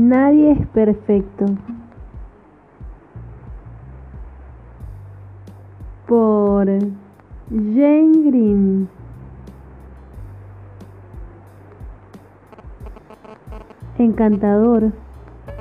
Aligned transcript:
Nadie 0.00 0.52
es 0.52 0.66
perfecto. 0.68 1.44
Por 6.06 6.66
Jane 7.50 8.22
Green. 8.24 8.88
Encantador, 13.98 14.92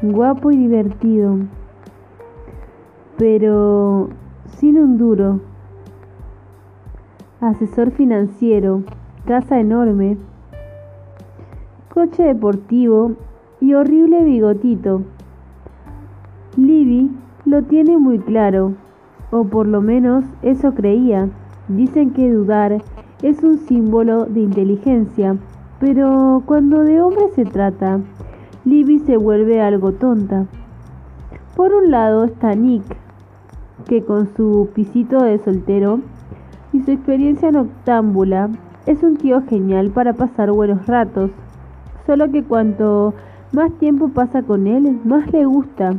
guapo 0.02 0.52
y 0.52 0.56
divertido, 0.56 1.40
pero 3.18 4.08
sin 4.56 4.78
un 4.78 4.98
duro. 4.98 5.42
Asesor 7.42 7.92
financiero, 7.92 8.84
casa 9.26 9.60
enorme, 9.60 10.18
coche 11.94 12.24
deportivo 12.24 13.18
y 13.62 13.74
horrible 13.74 14.24
bigotito. 14.24 15.02
Libby 16.58 17.12
lo 17.46 17.64
tiene 17.64 17.98
muy 17.98 18.20
claro, 18.20 18.74
o 19.32 19.44
por 19.46 19.68
lo 19.68 19.82
menos 19.82 20.26
eso 20.42 20.74
creía. 20.74 21.30
Dicen 21.68 22.12
que 22.12 22.32
dudar 22.32 22.82
es 23.22 23.44
un 23.44 23.58
símbolo 23.60 24.26
de 24.26 24.42
inteligencia, 24.42 25.36
pero 25.80 26.42
cuando 26.46 26.84
de 26.84 27.02
hombre 27.02 27.30
se 27.36 27.46
trata, 27.46 28.00
Libby 28.66 29.00
se 29.00 29.18
vuelve 29.18 29.62
algo 29.62 29.92
tonta. 29.94 30.46
Por 31.56 31.74
un 31.74 31.92
lado 31.92 32.26
está 32.26 32.56
Nick, 32.56 32.84
que 33.88 34.04
con 34.04 34.28
su 34.36 34.70
pisito 34.74 35.24
de 35.24 35.38
soltero 35.40 36.00
y 36.74 36.82
su 36.82 36.92
experiencia 36.92 37.52
noctámbula 37.52 38.50
es 38.86 39.04
un 39.04 39.18
tío 39.18 39.42
genial 39.44 39.92
para 39.92 40.14
pasar 40.14 40.52
buenos 40.52 40.88
ratos, 40.88 41.32
solo 42.06 42.32
que 42.32 42.44
cuanto 42.44 43.14
más 43.52 43.72
tiempo 43.80 44.10
pasa 44.10 44.44
con 44.44 44.68
él, 44.68 45.00
más 45.06 45.32
le 45.34 45.46
gusta. 45.46 45.96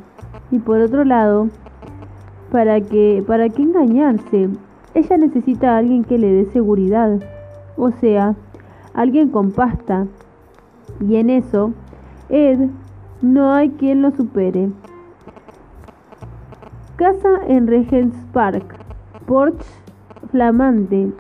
Y 0.51 0.61
por 0.61 0.81
otro 0.81 1.05
lado, 1.05 1.49
¿para 2.53 2.81
qué, 2.81 3.25
para 3.27 3.49
qué 3.49 3.63
engañarse? 3.63 4.51
Ella 4.95 5.17
necesita 5.17 5.75
a 5.75 5.79
alguien 5.79 6.05
que 6.05 6.19
le 6.19 6.31
dé 6.31 6.45
seguridad, 6.53 7.21
o 7.77 7.91
sea, 7.91 8.37
alguien 8.95 9.31
con 9.31 9.51
pasta. 9.51 10.07
Y 11.01 11.17
en 11.17 11.31
eso, 11.31 11.73
Ed, 12.29 12.69
no 13.21 13.53
hay 13.53 13.71
quien 13.71 14.03
lo 14.03 14.11
supere. 14.13 14.71
Casa 16.97 17.31
en 17.49 17.67
Regent's 17.67 18.19
Park, 18.33 18.77
porch 19.27 19.63
flamante, 20.31 21.13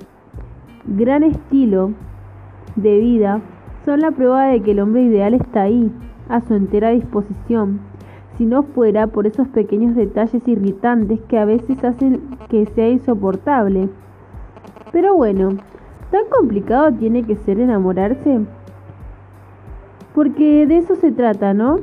gran 0.85 1.23
estilo 1.25 1.93
de 2.77 2.99
vida, 2.99 3.41
son 3.85 4.01
la 4.01 4.11
prueba 4.11 4.47
de 4.47 4.61
que 4.61 4.73
el 4.73 4.81
hombre 4.81 5.03
ideal 5.03 5.35
está 5.35 5.63
ahí 5.63 5.91
a 6.31 6.41
su 6.41 6.55
entera 6.55 6.91
disposición, 6.91 7.81
si 8.37 8.47
no 8.47 8.63
fuera 8.63 9.09
por 9.09 9.27
esos 9.27 9.49
pequeños 9.49 9.95
detalles 9.95 10.47
irritantes 10.47 11.21
que 11.29 11.39
a 11.39 11.45
veces 11.45 11.83
hacen 11.85 12.23
que 12.49 12.67
sea 12.67 12.89
insoportable. 12.89 13.89
Pero 14.93 15.15
bueno, 15.15 15.51
¿tan 16.11 16.25
complicado 16.31 16.93
tiene 16.93 17.25
que 17.25 17.37
ser 17.37 17.61
enamorarse? 17.61 18.41
Porque 20.15 20.67
de 20.67 20.79
eso 20.79 20.95
se 20.97 21.13
trata, 21.13 21.55
¿no? 21.55 21.81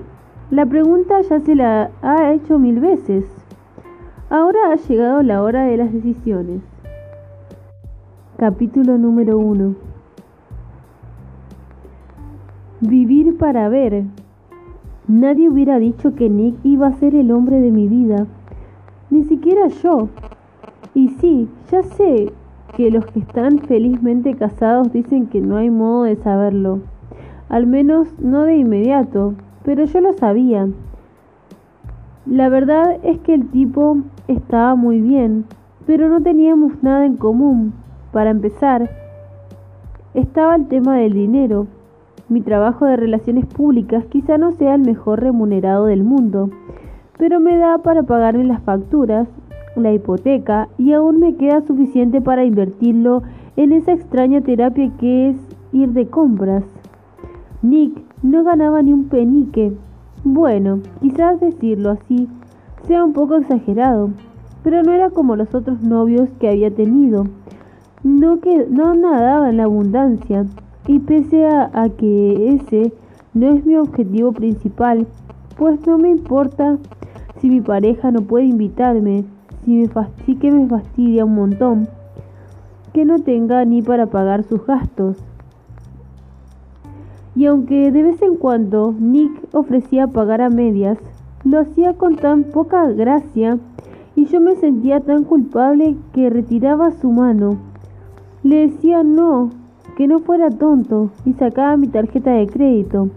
La 0.49 0.65
pregunta 0.65 1.21
ya 1.21 1.39
se 1.39 1.55
la 1.55 1.91
ha 2.01 2.33
hecho 2.33 2.57
mil 2.57 2.79
veces. 2.79 3.25
Ahora 4.29 4.71
ha 4.71 4.75
llegado 4.75 5.21
la 5.21 5.43
hora 5.43 5.65
de 5.65 5.77
las 5.77 5.93
decisiones. 5.93 6.61
Capítulo 8.37 8.97
número 8.97 9.37
1 9.37 9.75
Vivir 12.81 13.37
para 13.37 13.69
ver. 13.69 14.03
Nadie 15.07 15.47
hubiera 15.47 15.79
dicho 15.79 16.15
que 16.15 16.29
Nick 16.29 16.55
iba 16.63 16.87
a 16.87 16.93
ser 16.93 17.15
el 17.15 17.31
hombre 17.31 17.61
de 17.61 17.71
mi 17.71 17.87
vida, 17.87 18.27
ni 19.09 19.23
siquiera 19.23 19.67
yo. 19.67 20.09
Y 20.93 21.07
sí, 21.07 21.47
ya 21.71 21.81
sé 21.81 22.33
que 22.75 22.91
los 22.91 23.05
que 23.05 23.19
están 23.19 23.59
felizmente 23.59 24.35
casados 24.35 24.91
dicen 24.91 25.27
que 25.27 25.39
no 25.39 25.55
hay 25.55 25.69
modo 25.69 26.03
de 26.03 26.17
saberlo, 26.17 26.79
al 27.47 27.67
menos 27.67 28.09
no 28.19 28.43
de 28.43 28.57
inmediato, 28.57 29.33
pero 29.63 29.85
yo 29.85 30.01
lo 30.01 30.11
sabía. 30.11 30.67
La 32.25 32.49
verdad 32.49 32.97
es 33.03 33.19
que 33.19 33.33
el 33.33 33.47
tipo 33.47 33.99
estaba 34.27 34.75
muy 34.75 34.99
bien, 34.99 35.45
pero 35.85 36.09
no 36.09 36.21
teníamos 36.21 36.83
nada 36.83 37.05
en 37.05 37.15
común. 37.15 37.71
Para 38.11 38.31
empezar, 38.31 38.89
estaba 40.13 40.55
el 40.55 40.67
tema 40.67 40.97
del 40.97 41.13
dinero. 41.13 41.67
Mi 42.29 42.41
trabajo 42.41 42.85
de 42.85 42.97
relaciones 42.97 43.45
públicas 43.45 44.05
quizá 44.09 44.37
no 44.37 44.51
sea 44.51 44.75
el 44.75 44.81
mejor 44.81 45.21
remunerado 45.21 45.85
del 45.85 46.03
mundo, 46.03 46.49
pero 47.17 47.39
me 47.39 47.57
da 47.57 47.77
para 47.77 48.03
pagarme 48.03 48.43
las 48.43 48.61
facturas, 48.63 49.29
la 49.77 49.93
hipoteca 49.93 50.67
y 50.77 50.91
aún 50.91 51.19
me 51.19 51.35
queda 51.35 51.61
suficiente 51.61 52.19
para 52.19 52.43
invertirlo 52.43 53.23
en 53.55 53.71
esa 53.71 53.93
extraña 53.93 54.41
terapia 54.41 54.91
que 54.99 55.29
es 55.29 55.37
ir 55.71 55.89
de 55.93 56.07
compras. 56.07 56.65
Nick 57.61 58.01
no 58.23 58.43
ganaba 58.43 58.81
ni 58.81 58.91
un 58.91 59.05
penique. 59.05 59.73
Bueno, 60.23 60.79
quizás 61.01 61.39
decirlo 61.39 61.91
así 61.91 62.27
sea 62.87 63.03
un 63.03 63.13
poco 63.13 63.35
exagerado, 63.35 64.09
pero 64.63 64.83
no 64.83 64.91
era 64.91 65.09
como 65.09 65.35
los 65.35 65.53
otros 65.55 65.81
novios 65.81 66.29
que 66.39 66.49
había 66.49 66.73
tenido. 66.73 67.25
No, 68.03 68.39
que, 68.39 68.67
no 68.69 68.95
nadaba 68.95 69.49
en 69.49 69.57
la 69.57 69.63
abundancia, 69.63 70.45
y 70.87 70.99
pese 70.99 71.45
a, 71.45 71.89
que 71.97 72.55
ese 72.55 72.93
no 73.33 73.51
es 73.53 73.65
mi 73.65 73.75
objetivo 73.75 74.31
principal, 74.31 75.05
pues 75.57 75.85
no 75.85 75.97
me 75.97 76.09
importa 76.09 76.77
si 77.39 77.49
mi 77.49 77.61
pareja 77.61 78.09
no 78.11 78.21
puede 78.21 78.45
invitarme, 78.45 79.25
si 79.65 79.75
me 79.75 79.89
sí 80.25 80.35
que 80.35 80.49
me 80.49 80.67
fastidia 80.67 81.25
un 81.25 81.35
montón, 81.35 81.89
que 82.93 83.03
no 83.05 83.19
tenga 83.19 83.65
ni 83.65 83.81
para 83.81 84.07
pagar 84.07 84.43
sus 84.43 84.65
gastos. 84.65 85.17
Y 87.35 87.45
aunque 87.45 87.91
de 87.91 88.01
vez 88.01 88.21
en 88.21 88.35
cuando 88.35 88.95
Nick 88.97 89.31
ofrecía 89.53 90.07
pagar 90.07 90.41
a 90.41 90.49
medias, 90.49 90.97
lo 91.43 91.59
hacía 91.59 91.93
con 91.93 92.15
tan 92.15 92.45
poca 92.45 92.87
gracia 92.87 93.59
y 94.15 94.25
yo 94.25 94.39
me 94.39 94.55
sentía 94.55 95.01
tan 95.01 95.25
culpable 95.25 95.95
que 96.13 96.29
retiraba 96.29 96.91
su 96.91 97.11
mano. 97.11 97.57
Le 98.41 98.67
decía 98.67 99.03
no, 99.03 99.51
que 99.97 100.07
no 100.07 100.19
fuera 100.19 100.51
tonto 100.51 101.09
y 101.25 101.33
sacaba 101.33 101.75
mi 101.75 101.87
tarjeta 101.87 102.29
de 102.29 102.45
crédito. 102.45 103.09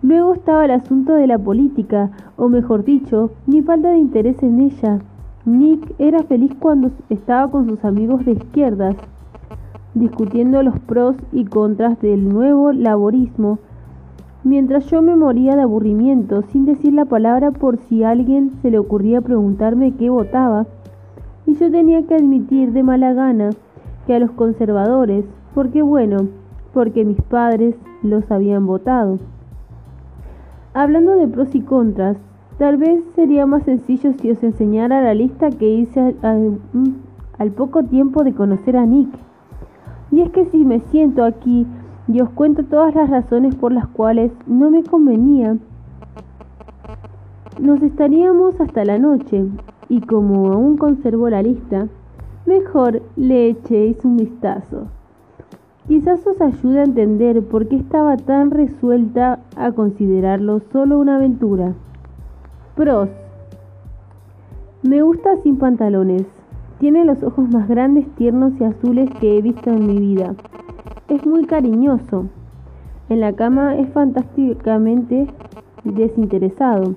Luego 0.00 0.32
estaba 0.32 0.64
el 0.64 0.70
asunto 0.70 1.14
de 1.14 1.26
la 1.26 1.38
política, 1.38 2.12
o 2.36 2.48
mejor 2.48 2.84
dicho, 2.84 3.32
mi 3.46 3.62
falta 3.62 3.90
de 3.90 3.98
interés 3.98 4.40
en 4.44 4.60
ella. 4.60 5.00
Nick 5.44 5.92
era 5.98 6.22
feliz 6.22 6.52
cuando 6.60 6.92
estaba 7.10 7.50
con 7.50 7.68
sus 7.68 7.84
amigos 7.84 8.24
de 8.24 8.32
izquierdas, 8.32 8.94
discutiendo 9.94 10.62
los 10.62 10.78
pros 10.78 11.16
y 11.32 11.46
contras 11.46 12.00
del 12.00 12.28
nuevo 12.28 12.70
laborismo, 12.70 13.58
mientras 14.44 14.86
yo 14.86 15.02
me 15.02 15.16
moría 15.16 15.56
de 15.56 15.62
aburrimiento 15.62 16.42
sin 16.42 16.64
decir 16.64 16.92
la 16.92 17.06
palabra 17.06 17.50
por 17.50 17.76
si 17.76 18.04
alguien 18.04 18.52
se 18.62 18.70
le 18.70 18.78
ocurría 18.78 19.20
preguntarme 19.20 19.94
qué 19.94 20.10
votaba, 20.10 20.68
y 21.44 21.54
yo 21.54 21.72
tenía 21.72 22.06
que 22.06 22.14
admitir 22.14 22.70
de 22.70 22.84
mala 22.84 23.14
gana 23.14 23.50
que 24.06 24.14
a 24.14 24.20
los 24.20 24.30
conservadores, 24.30 25.24
porque 25.54 25.82
bueno, 25.82 26.28
porque 26.72 27.04
mis 27.04 27.20
padres 27.22 27.74
los 28.02 28.30
habían 28.30 28.66
votado. 28.66 29.18
Hablando 30.74 31.16
de 31.16 31.26
pros 31.28 31.54
y 31.54 31.60
contras, 31.60 32.16
tal 32.58 32.76
vez 32.76 33.02
sería 33.14 33.46
más 33.46 33.64
sencillo 33.64 34.12
si 34.12 34.30
os 34.30 34.42
enseñara 34.42 35.02
la 35.02 35.14
lista 35.14 35.50
que 35.50 35.68
hice 35.68 36.14
al, 36.22 36.58
al 37.38 37.50
poco 37.52 37.82
tiempo 37.84 38.24
de 38.24 38.34
conocer 38.34 38.76
a 38.76 38.86
Nick. 38.86 39.10
Y 40.10 40.20
es 40.20 40.30
que 40.30 40.44
si 40.46 40.64
me 40.64 40.80
siento 40.80 41.24
aquí 41.24 41.66
y 42.06 42.20
os 42.20 42.30
cuento 42.30 42.64
todas 42.64 42.94
las 42.94 43.10
razones 43.10 43.54
por 43.54 43.72
las 43.72 43.86
cuales 43.88 44.32
no 44.46 44.70
me 44.70 44.82
convenía, 44.82 45.56
nos 47.60 47.82
estaríamos 47.82 48.60
hasta 48.60 48.84
la 48.84 48.98
noche, 48.98 49.44
y 49.88 50.00
como 50.00 50.52
aún 50.52 50.76
conservo 50.76 51.28
la 51.28 51.42
lista, 51.42 51.88
mejor 52.46 53.02
le 53.16 53.48
echéis 53.48 54.04
un 54.04 54.16
vistazo. 54.16 54.86
Quizás 55.88 56.26
os 56.26 56.38
ayude 56.42 56.80
a 56.80 56.84
entender 56.84 57.42
por 57.42 57.66
qué 57.66 57.76
estaba 57.76 58.18
tan 58.18 58.50
resuelta 58.50 59.40
a 59.56 59.72
considerarlo 59.72 60.60
solo 60.70 60.98
una 60.98 61.16
aventura. 61.16 61.72
Pros. 62.76 63.08
Me 64.82 65.00
gusta 65.00 65.38
sin 65.38 65.56
pantalones. 65.56 66.26
Tiene 66.78 67.06
los 67.06 67.22
ojos 67.22 67.48
más 67.48 67.66
grandes, 67.68 68.06
tiernos 68.16 68.52
y 68.60 68.64
azules 68.64 69.08
que 69.18 69.38
he 69.38 69.40
visto 69.40 69.70
en 69.70 69.86
mi 69.86 69.98
vida. 69.98 70.34
Es 71.08 71.24
muy 71.24 71.46
cariñoso. 71.46 72.26
En 73.08 73.20
la 73.20 73.32
cama 73.32 73.76
es 73.76 73.88
fantásticamente 73.88 75.26
desinteresado. 75.84 76.96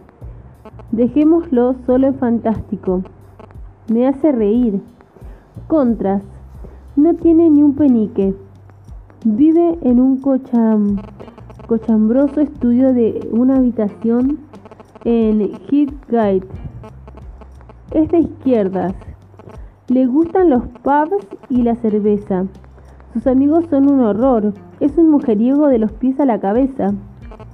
Dejémoslo 0.91 1.75
solo 1.85 2.07
en 2.07 2.15
fantástico. 2.15 3.03
Me 3.89 4.05
hace 4.05 4.33
reír. 4.33 4.81
Contras. 5.69 6.23
No 6.97 7.13
tiene 7.13 7.49
ni 7.49 7.63
un 7.63 7.75
penique. 7.75 8.35
Vive 9.23 9.77
en 9.83 9.99
un 9.99 10.19
cochambroso 11.67 12.41
estudio 12.41 12.91
de 12.91 13.29
una 13.31 13.57
habitación 13.57 14.39
en 15.05 15.41
Heathgate. 15.41 16.47
Es 17.91 18.09
de 18.09 18.17
izquierdas. 18.21 18.95
Le 19.89 20.07
gustan 20.07 20.49
los 20.49 20.63
pubs 20.81 21.23
y 21.49 21.61
la 21.61 21.75
cerveza. 21.75 22.47
Sus 23.13 23.27
amigos 23.27 23.65
son 23.69 23.91
un 23.91 23.99
horror. 23.99 24.55
Es 24.79 24.97
un 24.97 25.11
mujeriego 25.11 25.67
de 25.67 25.77
los 25.77 25.91
pies 25.91 26.19
a 26.19 26.25
la 26.25 26.39
cabeza. 26.39 26.95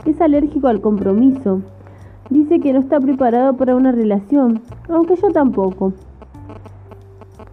Es 0.06 0.22
alérgico 0.22 0.70
al 0.70 0.80
compromiso. 0.80 1.64
Dice 2.30 2.62
que 2.62 2.72
no 2.72 2.80
está 2.80 3.02
preparado 3.02 3.58
para 3.58 3.76
una 3.76 3.92
relación, 3.92 4.62
aunque 4.88 5.18
yo 5.18 5.32
tampoco. 5.32 5.92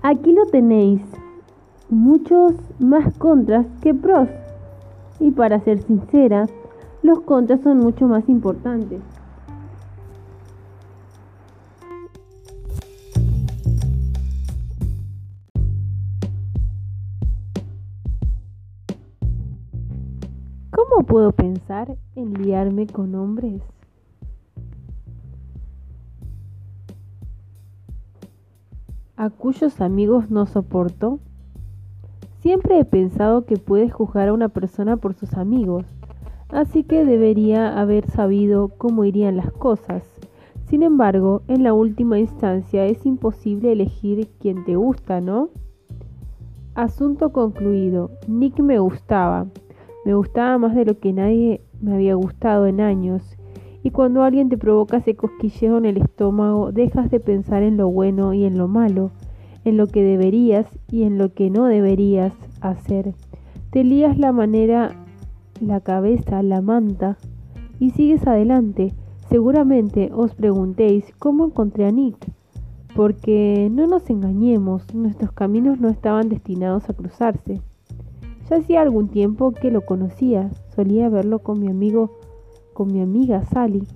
Aquí 0.03 0.33
lo 0.33 0.47
tenéis. 0.47 1.03
Muchos 1.91 2.55
más 2.79 3.13
contras 3.19 3.67
que 3.83 3.93
pros. 3.93 4.29
Y 5.21 5.31
para 5.31 5.61
ser 5.61 5.79
sincera, 5.83 6.47
los 7.03 7.21
contras 7.21 7.61
son 7.61 7.79
mucho 7.79 8.09
más 8.09 8.29
importantes. 8.29 9.03
¿Cómo 20.71 21.07
puedo 21.07 21.33
pensar 21.33 21.97
en 22.17 22.33
liarme 22.35 22.87
con 22.87 23.15
hombres? 23.15 23.63
¿A 29.17 29.31
cuyos 29.31 29.81
amigos 29.81 30.31
no 30.31 30.47
soporto? 30.47 31.21
Siempre 32.45 32.79
he 32.79 32.85
pensado 32.85 33.47
que 33.47 33.57
puedes 33.57 33.91
juzgar 33.91 34.29
a 34.29 34.35
una 34.35 34.51
persona 34.51 34.99
por 34.99 35.15
sus 35.15 35.33
amigos, 35.33 35.87
así 36.51 36.85
que 36.85 37.07
debería 37.07 37.81
haber 37.81 38.05
sabido 38.11 38.69
cómo 38.77 39.07
irían 39.07 39.39
las 39.39 39.51
cosas. 39.51 40.03
Sin 40.67 40.83
embargo, 40.83 41.41
en 41.49 41.63
la 41.63 41.73
última 41.73 42.19
instancia 42.19 42.85
es 42.85 43.07
imposible 43.07 43.73
elegir 43.73 44.29
quién 44.41 44.63
te 44.67 44.77
gusta, 44.77 45.23
¿no? 45.23 45.49
Asunto 46.75 47.33
concluido. 47.33 48.11
Nick 48.29 48.61
me 48.61 48.79
gustaba. 48.79 49.47
Me 50.05 50.13
gustaba 50.13 50.59
más 50.59 50.75
de 50.75 50.85
lo 50.85 50.99
que 50.99 51.15
nadie 51.15 51.63
me 51.81 51.95
había 51.95 52.15
gustado 52.15 52.67
en 52.67 52.83
años. 52.83 53.39
Y 53.83 53.91
cuando 53.91 54.23
alguien 54.23 54.51
te 54.51 54.59
provoca 54.59 54.99
ese 54.99 55.17
cosquilleo 55.17 55.79
en 55.79 55.87
el 55.87 55.97
estómago, 55.97 56.73
dejas 56.73 57.11
de 57.11 57.21
pensar 57.21 57.63
en 57.63 57.79
lo 57.79 57.89
bueno 57.89 58.35
y 58.35 58.45
en 58.45 58.59
lo 58.59 58.69
malo 58.69 59.13
en 59.65 59.77
lo 59.77 59.87
que 59.87 60.03
deberías 60.03 60.67
y 60.91 61.03
en 61.03 61.19
lo 61.19 61.33
que 61.33 61.51
no 61.51 61.67
deberías 61.67 62.33
hacer. 62.61 63.15
Te 63.71 63.85
lías 63.85 64.19
la 64.19 64.33
manera, 64.33 64.93
la 65.61 65.81
cabeza, 65.81 66.43
la 66.43 66.61
manta 66.61 67.17
y 67.81 67.91
sigues 67.91 68.27
adelante. 68.27 68.95
Seguramente 69.29 70.11
os 70.15 70.35
preguntéis 70.35 71.13
cómo 71.19 71.47
encontré 71.47 71.87
a 71.87 71.91
Nick, 71.91 72.17
porque 72.95 73.69
no 73.73 73.87
nos 73.87 74.09
engañemos, 74.11 74.95
nuestros 74.95 75.33
caminos 75.33 75.81
no 75.81 75.89
estaban 75.89 76.29
destinados 76.29 76.89
a 76.89 76.93
cruzarse. 76.93 77.61
Ya 78.49 78.57
hacía 78.57 78.83
algún 78.83 79.09
tiempo 79.09 79.53
que 79.53 79.71
lo 79.71 79.85
conocía, 79.87 80.51
solía 80.77 81.09
verlo 81.09 81.41
con 81.41 81.59
mi 81.61 81.69
amigo, 81.69 82.19
con 82.75 82.93
mi 82.93 83.01
amiga 83.01 83.45
Sally. 83.47 83.89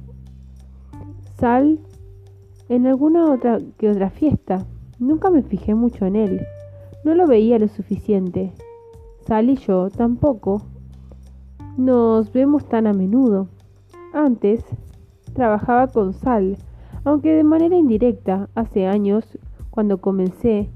Sal 1.38 1.78
en 2.68 2.86
alguna 2.86 3.30
otra 3.30 3.58
que 3.78 3.90
otra 3.90 4.10
fiesta, 4.10 4.66
Nunca 4.98 5.30
me 5.30 5.42
fijé 5.42 5.74
mucho 5.74 6.06
en 6.06 6.16
él. 6.16 6.40
No 7.04 7.14
lo 7.14 7.26
veía 7.28 7.58
lo 7.58 7.68
suficiente. 7.68 8.52
Sal 9.26 9.48
y 9.48 9.56
yo 9.56 9.90
tampoco. 9.90 10.62
Nos 11.76 12.32
vemos 12.32 12.68
tan 12.68 12.88
a 12.88 12.92
menudo. 12.92 13.46
Antes 14.12 14.64
trabajaba 15.34 15.86
con 15.86 16.12
Sal, 16.14 16.56
aunque 17.04 17.32
de 17.32 17.44
manera 17.44 17.76
indirecta, 17.76 18.48
hace 18.56 18.86
años, 18.86 19.38
cuando 19.70 20.00
comencé 20.00 20.68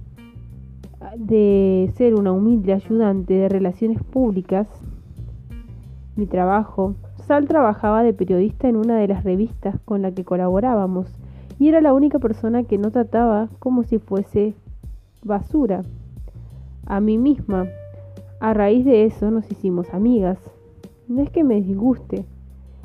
de 1.17 1.93
ser 1.97 2.15
una 2.15 2.31
humilde 2.31 2.73
ayudante 2.73 3.35
de 3.35 3.49
relaciones 3.49 4.01
públicas, 4.05 4.69
mi 6.15 6.27
trabajo, 6.27 6.95
Sal 7.27 7.49
trabajaba 7.49 8.05
de 8.05 8.15
periodista 8.15 8.69
en 8.69 8.77
una 8.77 8.97
de 8.99 9.09
las 9.09 9.25
revistas 9.25 9.81
con 9.85 10.03
la 10.03 10.13
que 10.13 10.25
colaborábamos 10.25 11.09
y 11.63 11.69
era 11.69 11.81
la 11.81 11.95
única 11.95 12.19
persona 12.19 12.65
que 12.65 12.77
no 12.77 12.91
trataba 12.91 13.49
como 13.61 13.85
si 13.85 14.01
fuese 14.01 14.57
basura 15.23 15.85
a 16.87 16.99
mí 16.99 17.19
misma. 17.19 17.69
A 18.41 18.53
raíz 18.53 18.85
de 18.85 19.05
eso 19.05 19.31
nos 19.31 19.49
hicimos 19.49 19.95
amigas. 19.95 20.41
No 21.07 21.23
es 21.23 21.31
que 21.31 21.45
me 21.45 21.61
disguste, 21.61 22.25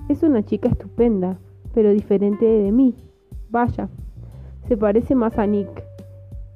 es 0.09 0.21
una 0.21 0.43
chica 0.43 0.69
estupenda, 0.69 1.39
pero 1.73 1.89
diferente 1.89 2.45
de 2.45 2.71
mí. 2.71 2.93
Vaya, 3.49 3.89
se 4.67 4.77
parece 4.77 5.15
más 5.15 5.39
a 5.39 5.47
Nick. 5.47 5.83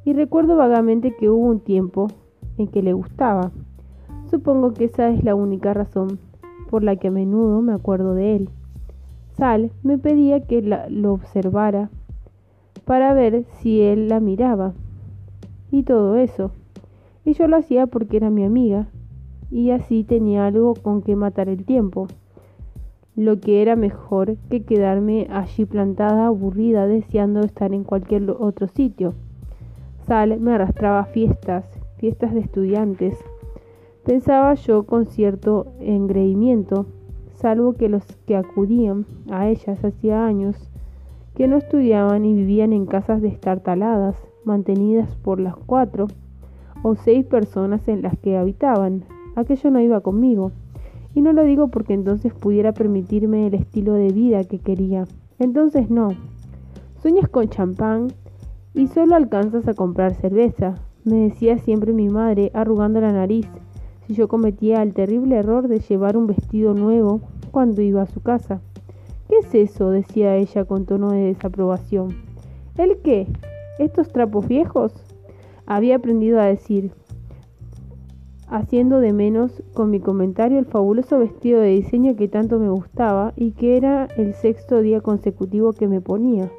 Y 0.06 0.14
recuerdo 0.14 0.56
vagamente 0.56 1.16
que 1.16 1.28
hubo 1.28 1.48
un 1.48 1.60
tiempo 1.60 2.06
en 2.60 2.68
que 2.68 2.84
le 2.84 2.94
gustaba. 2.94 3.50
Supongo 4.30 4.74
que 4.76 4.84
esa 4.84 5.10
es 5.10 5.24
la 5.24 5.34
única 5.34 5.74
razón 5.74 6.20
por 6.70 6.84
la 6.84 6.98
que 6.98 7.08
a 7.08 7.12
menudo 7.12 7.64
me 7.64 7.74
acuerdo 7.74 8.14
de 8.14 8.36
él. 8.36 8.50
Sal 9.40 9.72
me 9.82 9.98
pedía 9.98 10.42
que 10.42 10.62
lo 10.62 11.14
observara 11.14 11.90
para 12.86 13.14
ver 13.14 13.46
si 13.60 13.82
él 13.82 14.08
la 14.08 14.20
miraba 14.20 14.74
y 15.72 15.84
todo 15.84 16.16
eso. 16.16 16.52
Y 17.24 17.34
yo 17.34 17.48
lo 17.48 17.58
hacía 17.58 17.88
porque 17.88 18.18
era 18.18 18.30
mi 18.30 18.44
amiga 18.44 18.88
y 19.52 19.72
así 19.72 20.04
tenía 20.04 20.48
algo 20.48 20.74
con 20.74 21.02
que 21.02 21.16
matar 21.16 21.50
el 21.50 21.66
tiempo. 21.66 22.08
Lo 23.16 23.40
que 23.40 23.62
era 23.62 23.76
mejor 23.76 24.38
que 24.50 24.64
quedarme 24.64 25.28
allí 25.30 25.66
plantada 25.66 26.28
aburrida 26.28 26.88
deseando 26.88 27.42
estar 27.42 27.74
en 27.74 27.84
cualquier 27.84 28.32
otro 28.32 28.68
sitio. 28.68 29.14
Sal 30.08 30.40
me 30.40 30.54
arrastraba 30.54 31.02
a 31.02 31.06
fiestas, 31.06 31.66
fiestas 31.98 32.34
de 32.34 32.40
estudiantes. 32.40 33.18
Pensaba 34.06 34.54
yo 34.56 34.84
con 34.84 35.06
cierto 35.06 35.68
engreimiento, 35.80 36.88
salvo 37.36 37.74
que 37.74 37.90
los 37.90 38.04
que 38.26 38.36
acudían 38.36 39.06
a 39.30 39.48
ellas 39.50 39.84
hacía 39.84 40.26
años 40.26 40.71
que 41.42 41.48
no 41.48 41.58
estudiaban 41.58 42.24
y 42.24 42.36
vivían 42.36 42.72
en 42.72 42.86
casas 42.86 43.20
destartaladas, 43.20 44.16
mantenidas 44.44 45.16
por 45.24 45.40
las 45.40 45.56
cuatro 45.56 46.06
o 46.84 46.94
seis 46.94 47.26
personas 47.26 47.88
en 47.88 48.04
las 48.04 48.16
que 48.20 48.38
habitaban. 48.38 49.06
Aquello 49.36 49.72
no 49.72 49.80
iba 49.80 50.02
conmigo. 50.02 50.52
Y 51.16 51.22
no 51.22 51.34
lo 51.34 51.44
digo 51.44 51.70
porque 51.70 51.96
entonces 51.96 52.32
pudiera 52.32 52.74
permitirme 52.74 53.48
el 53.48 53.56
estilo 53.56 53.94
de 53.94 54.10
vida 54.10 54.44
que 54.44 54.60
quería. 54.60 55.08
Entonces 55.40 55.90
no. 55.90 56.10
Sueñas 57.02 57.28
con 57.28 57.50
champán 57.50 58.10
y 58.76 58.86
solo 58.86 59.16
alcanzas 59.16 59.68
a 59.68 59.74
comprar 59.74 60.14
cerveza, 60.14 60.76
me 61.06 61.16
decía 61.16 61.58
siempre 61.58 61.92
mi 61.92 62.08
madre, 62.08 62.52
arrugando 62.54 63.02
la 63.02 63.14
nariz, 63.14 63.48
si 64.06 64.14
yo 64.14 64.28
cometía 64.28 64.84
el 64.84 64.94
terrible 64.94 65.38
error 65.38 65.68
de 65.68 65.80
llevar 65.80 66.18
un 66.18 66.28
vestido 66.28 66.76
nuevo 66.76 67.20
cuando 67.50 67.82
iba 67.82 68.04
a 68.04 68.06
su 68.06 68.22
casa. 68.22 68.62
¿Qué 69.32 69.38
es 69.38 69.56
eso? 69.56 69.92
decía 69.92 70.36
ella 70.36 70.66
con 70.66 70.86
tono 70.86 71.12
de 71.12 71.34
desaprobación. 71.34 72.18
¿El 72.78 72.98
qué? 72.98 73.28
¿Estos 73.80 74.12
trapos 74.12 74.46
viejos? 74.46 74.92
Había 75.66 75.96
aprendido 75.96 76.42
a 76.42 76.48
decir, 76.48 76.92
haciendo 78.50 79.00
de 79.00 79.14
menos 79.14 79.64
con 79.74 79.90
mi 79.90 80.02
comentario 80.02 80.60
el 80.60 80.66
fabuloso 80.66 81.18
vestido 81.18 81.62
de 81.62 81.70
diseño 81.70 82.18
que 82.18 82.28
tanto 82.28 82.60
me 82.60 82.70
gustaba 82.70 83.32
y 83.38 83.52
que 83.52 83.78
era 83.78 84.10
el 84.18 84.34
sexto 84.34 84.82
día 84.82 85.00
consecutivo 85.00 85.72
que 85.72 85.88
me 85.88 86.02
ponía. 86.02 86.52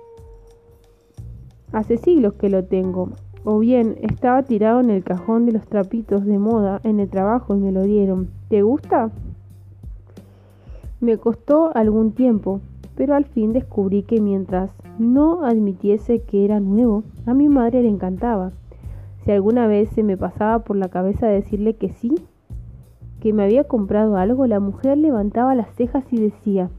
Hace 1.73 1.99
siglos 1.99 2.33
que 2.41 2.49
lo 2.49 2.65
tengo, 2.65 3.11
o 3.45 3.59
bien 3.59 3.99
estaba 4.01 4.45
tirado 4.45 4.81
en 4.81 4.89
el 4.89 5.05
cajón 5.05 5.45
de 5.45 5.53
los 5.53 5.67
trapitos 5.67 6.25
de 6.25 6.39
moda 6.39 6.81
en 6.85 7.01
el 7.01 7.11
trabajo 7.11 7.55
y 7.55 7.59
me 7.59 7.71
lo 7.71 7.83
dieron. 7.83 8.31
¿Te 8.49 8.63
gusta? 8.63 9.13
Me 11.03 11.19
costó 11.19 11.77
algún 11.77 12.13
tiempo, 12.13 12.61
pero 12.95 13.17
al 13.17 13.25
fin 13.25 13.53
descubrí 13.53 14.05
que 14.05 14.21
mientras 14.21 14.71
no 15.01 15.45
admitiese 15.45 16.23
que 16.23 16.45
era 16.45 16.61
nuevo, 16.61 17.03
a 17.27 17.35
mi 17.35 17.49
madre 17.49 17.83
le 17.83 17.89
encantaba. 17.89 18.53
Si 19.25 19.33
alguna 19.33 19.67
vez 19.67 19.89
se 19.89 20.05
me 20.05 20.17
pasaba 20.17 20.61
por 20.61 20.77
la 20.77 20.91
cabeza 20.91 21.27
decirle 21.27 21.75
que 21.75 21.89
sí, 21.89 22.15
que 23.19 23.33
me 23.33 23.43
había 23.43 23.65
comprado 23.65 24.17
algo, 24.17 24.47
la 24.47 24.61
mujer 24.61 24.97
levantaba 24.97 25.57
las 25.57 25.75
cejas 25.75 26.05
y 26.13 26.21
decía, 26.21 26.71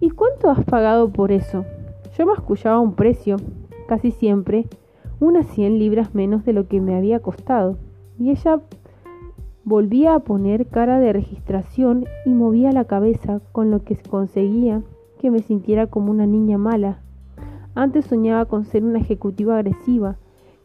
¿Y 0.00 0.10
cuánto 0.10 0.50
has 0.50 0.64
pagado 0.64 1.10
por 1.10 1.30
eso? 1.30 1.64
Yo 2.18 2.26
mascullaba 2.26 2.80
un 2.80 2.94
precio, 2.94 3.36
casi 3.86 4.10
siempre, 4.10 4.66
unas 5.20 5.46
100 5.46 5.78
libras 5.78 6.12
menos 6.12 6.44
de 6.44 6.54
lo 6.54 6.66
que 6.66 6.80
me 6.80 6.96
había 6.96 7.20
costado, 7.20 7.76
y 8.18 8.30
ella 8.30 8.58
Volvía 9.70 10.16
a 10.16 10.18
poner 10.18 10.66
cara 10.66 10.98
de 10.98 11.12
registración 11.12 12.04
y 12.26 12.30
movía 12.30 12.72
la 12.72 12.86
cabeza 12.86 13.40
con 13.52 13.70
lo 13.70 13.84
que 13.84 13.94
conseguía 13.94 14.82
que 15.20 15.30
me 15.30 15.42
sintiera 15.42 15.86
como 15.86 16.10
una 16.10 16.26
niña 16.26 16.58
mala. 16.58 16.98
Antes 17.76 18.06
soñaba 18.06 18.46
con 18.46 18.64
ser 18.64 18.82
una 18.82 18.98
ejecutiva 18.98 19.56
agresiva. 19.56 20.16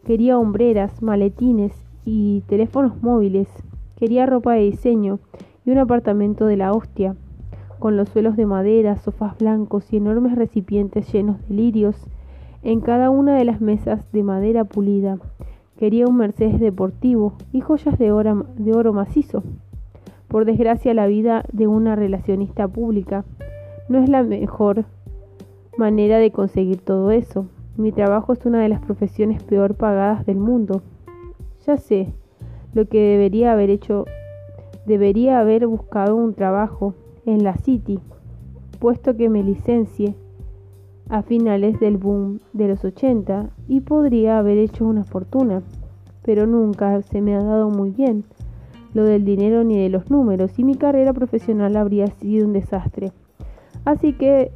Quería 0.06 0.40
hombreras, 0.40 1.04
maletines 1.04 1.72
y 2.04 2.42
teléfonos 2.48 3.00
móviles. 3.04 3.48
Quería 3.96 4.26
ropa 4.26 4.54
de 4.54 4.62
diseño. 4.62 5.20
y 5.64 5.70
un 5.70 5.78
apartamento 5.78 6.48
de 6.48 6.58
la 6.58 6.72
hostia, 6.72 7.16
con 7.78 7.98
los 7.98 8.10
suelos 8.10 8.36
de 8.36 8.48
madera, 8.48 8.98
sofás 8.98 9.38
blancos 9.38 9.94
y 9.94 9.98
enormes 9.98 10.34
recipientes 10.34 11.14
llenos 11.14 11.48
de 11.48 11.54
lirios 11.54 12.08
en 12.64 12.82
cada 12.82 13.12
una 13.12 13.36
de 13.36 13.46
las 13.46 13.62
mesas 13.62 14.12
de 14.12 14.24
madera 14.24 14.64
pulida. 14.64 15.20
Quería 15.77 16.08
un 16.08 16.15
Mercedes 16.15 16.60
deportivo 16.60 17.34
y 17.51 17.60
joyas 17.60 18.00
de 18.00 18.12
oro, 18.12 18.46
de 18.58 18.74
oro 18.74 18.94
macizo. 18.94 19.44
Por 20.29 20.46
desgracia, 20.46 20.94
la 20.94 21.05
vida 21.08 21.44
de 21.51 21.67
una 21.67 21.96
relacionista 21.96 22.67
pública 22.67 23.25
no 23.89 24.00
es 24.00 24.08
la 24.08 24.24
mejor 24.24 24.86
manera 25.77 26.17
de 26.17 26.32
conseguir 26.32 26.79
todo 26.79 27.12
eso. 27.12 27.48
Mi 27.75 27.91
trabajo 27.91 28.32
es 28.32 28.46
una 28.46 28.62
de 28.62 28.70
las 28.70 28.79
profesiones 28.79 29.44
peor 29.44 29.75
pagadas 29.75 30.25
del 30.25 30.38
mundo. 30.38 30.82
Ya 31.65 31.75
sé 31.75 32.13
lo 32.74 32.86
que 32.86 33.01
debería 33.01 33.51
haber 33.51 33.70
hecho. 33.70 34.05
Debería 34.86 35.39
haber 35.39 35.67
buscado 35.67 36.15
un 36.15 36.36
trabajo 36.36 36.94
en 37.25 37.44
la 37.44 37.58
City, 37.58 38.00
puesto 38.79 39.17
que 39.17 39.29
me 39.29 39.44
licencie 39.44 40.15
a 41.10 41.22
finales 41.22 41.80
del 41.80 41.98
boom 41.98 42.40
de 42.54 42.68
los 42.68 42.84
80 42.84 43.50
y 43.68 43.82
podría 43.82 44.40
haber 44.40 44.58
hecho 44.58 44.86
una 44.86 45.04
fortuna, 45.04 45.62
pero 46.24 46.48
nunca 46.48 47.02
se 47.02 47.22
me 47.22 47.36
ha 47.36 47.44
dado 47.44 47.70
muy 47.70 47.92
bien 47.92 48.26
lo 48.94 49.04
del 49.04 49.26
dinero 49.26 49.64
ni 49.64 49.78
de 49.78 49.90
los 49.90 50.10
números 50.10 50.58
y 50.58 50.64
mi 50.64 50.76
carrera 50.76 51.14
profesional 51.14 51.76
habría 51.76 52.08
sido 52.08 52.48
un 52.48 52.54
desastre. 52.54 53.12
Así 53.84 54.14
que 54.14 54.52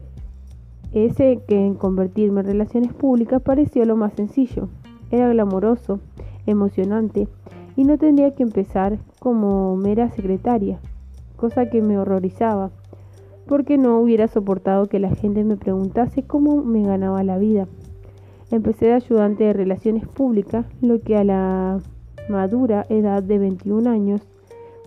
ese 0.94 1.42
que 1.48 1.56
en 1.56 1.76
convertirme 1.76 2.40
en 2.42 2.48
relaciones 2.48 2.94
públicas 2.94 3.42
pareció 3.42 3.86
lo 3.86 3.96
más 3.96 4.14
sencillo. 4.14 4.70
Era 5.12 5.28
glamoroso, 5.30 6.00
emocionante 6.48 7.28
y 7.76 7.84
no 7.84 7.98
tendría 7.98 8.34
que 8.34 8.44
empezar 8.44 9.00
como 9.20 9.76
mera 9.76 10.10
secretaria, 10.10 10.80
cosa 11.36 11.70
que 11.70 11.82
me 11.82 12.00
horrorizaba, 12.00 12.72
porque 13.50 13.80
no 13.80 14.00
hubiera 14.00 14.28
soportado 14.28 14.86
que 14.86 15.00
la 15.00 15.10
gente 15.16 15.44
me 15.44 15.58
preguntase 15.58 16.22
cómo 16.22 16.64
me 16.64 16.84
ganaba 16.84 17.24
la 17.24 17.40
vida. 17.40 17.68
Empecé 18.52 18.86
de 18.86 18.94
ayudante 18.94 19.44
de 19.44 19.54
relaciones 19.54 20.08
públicas, 20.08 20.68
lo 20.82 21.02
que 21.02 21.18
a 21.18 21.24
la 21.24 21.80
madura 22.30 22.86
edad 22.90 23.24
de 23.24 23.40
21 23.40 23.90
años 23.90 24.22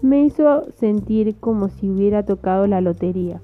me 0.01 0.25
hizo 0.25 0.71
sentir 0.75 1.35
como 1.41 1.71
si 1.71 1.91
hubiera 1.91 2.25
tocado 2.25 2.69
la 2.69 2.81
lotería. 2.81 3.43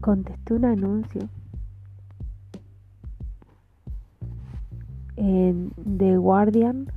contesté 0.00 0.54
un 0.54 0.64
anuncio 0.64 1.28
en 5.18 5.72
The 5.98 6.16
Guardian 6.16 6.92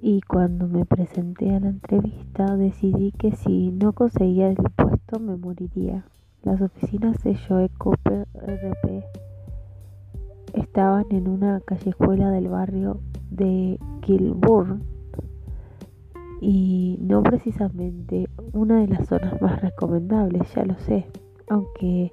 y 0.00 0.20
cuando 0.22 0.66
me 0.66 0.84
presenté 0.84 1.54
a 1.54 1.60
la 1.60 1.68
entrevista 1.68 2.56
decidí 2.56 3.12
que 3.12 3.32
si 3.32 3.70
no 3.70 3.92
conseguía 3.92 4.48
el 4.48 4.56
puesto 4.56 5.20
me 5.20 5.36
moriría. 5.36 6.04
Las 6.42 6.60
oficinas 6.60 7.22
de 7.22 7.36
Joe 7.36 7.68
Cooper 7.78 8.26
RP 8.34 9.04
estaban 10.54 11.04
en 11.10 11.28
una 11.28 11.60
callejuela 11.60 12.30
del 12.30 12.48
barrio 12.48 13.00
de 13.30 13.78
Kilburn 14.00 14.82
y 16.40 16.98
no 17.00 17.22
precisamente 17.22 18.28
una 18.52 18.80
de 18.80 18.88
las 18.88 19.06
zonas 19.06 19.40
más 19.40 19.60
recomendables, 19.60 20.52
ya 20.54 20.64
lo 20.64 20.74
sé 20.78 21.06
aunque 21.52 22.12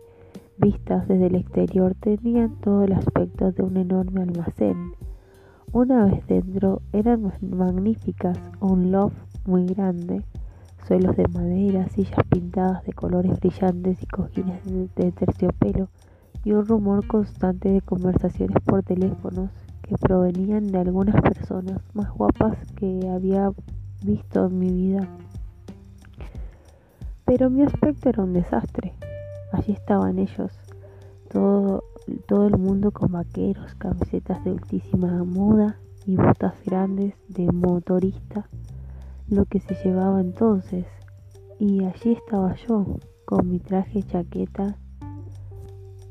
vistas 0.60 1.08
desde 1.08 1.28
el 1.28 1.36
exterior 1.36 1.96
tenían 1.96 2.60
todo 2.62 2.84
el 2.84 2.94
aspecto 2.94 3.51
de 3.51 3.63
un 3.63 3.78
enorme 3.78 4.22
almacén. 4.22 4.94
Una 5.72 6.06
vez 6.06 6.25
dentro 6.28 6.82
eran 6.94 7.32
magníficas, 7.42 8.38
un 8.60 8.92
loft 8.92 9.16
muy 9.46 9.66
grande, 9.66 10.24
suelos 10.88 11.16
de 11.16 11.28
madera, 11.28 11.88
sillas 11.89 12.25
pintadas 12.30 12.84
de 12.84 12.94
colores 12.94 13.39
brillantes 13.39 14.01
y 14.01 14.08
cojines 14.08 14.62
de 14.96 15.12
terciopelo 15.12 15.89
y 16.44 16.54
un 16.54 16.66
rumor 16.66 17.06
constante 17.06 17.70
de 17.70 17.82
conversaciones 17.82 18.58
por 18.66 18.84
teléfonos 18.84 19.51
que 19.84 19.96
provenían 19.98 20.68
de 20.68 20.80
algunas 20.80 21.22
personas 21.22 21.82
más 21.94 22.12
guapas 22.13 22.58
que 22.75 23.08
había 23.10 23.51
visto 24.04 24.48
en 24.48 24.60
mi 24.60 24.72
vida. 24.72 25.08
Pero 27.25 27.50
mi 27.50 27.62
aspecto 27.62 28.10
era 28.10 28.24
un 28.24 28.34
desastre. 28.34 28.94
Allí 29.51 29.74
estaban 29.74 30.20
ellos, 30.20 30.51
todo, 31.29 31.84
el 32.48 32.58
mundo 32.58 32.91
con 32.91 33.12
vaqueros, 33.12 33.75
camisetas 33.75 34.44
de 34.44 34.51
altísima 34.51 35.24
moda 35.24 35.77
y 36.06 36.15
botas 36.15 36.53
grandes 36.65 37.15
de 37.27 37.51
motorista, 37.51 38.48
lo 39.27 39.46
que 39.46 39.60
se 39.60 39.75
llevaba 39.84 40.22
entonces. 40.22 40.86
Y 41.60 41.84
allí 41.84 42.13
estaba 42.13 42.56
yo, 42.68 42.98
con 43.25 43.50
mi 43.50 43.60
traje 43.60 44.03
chaqueta 44.03 44.77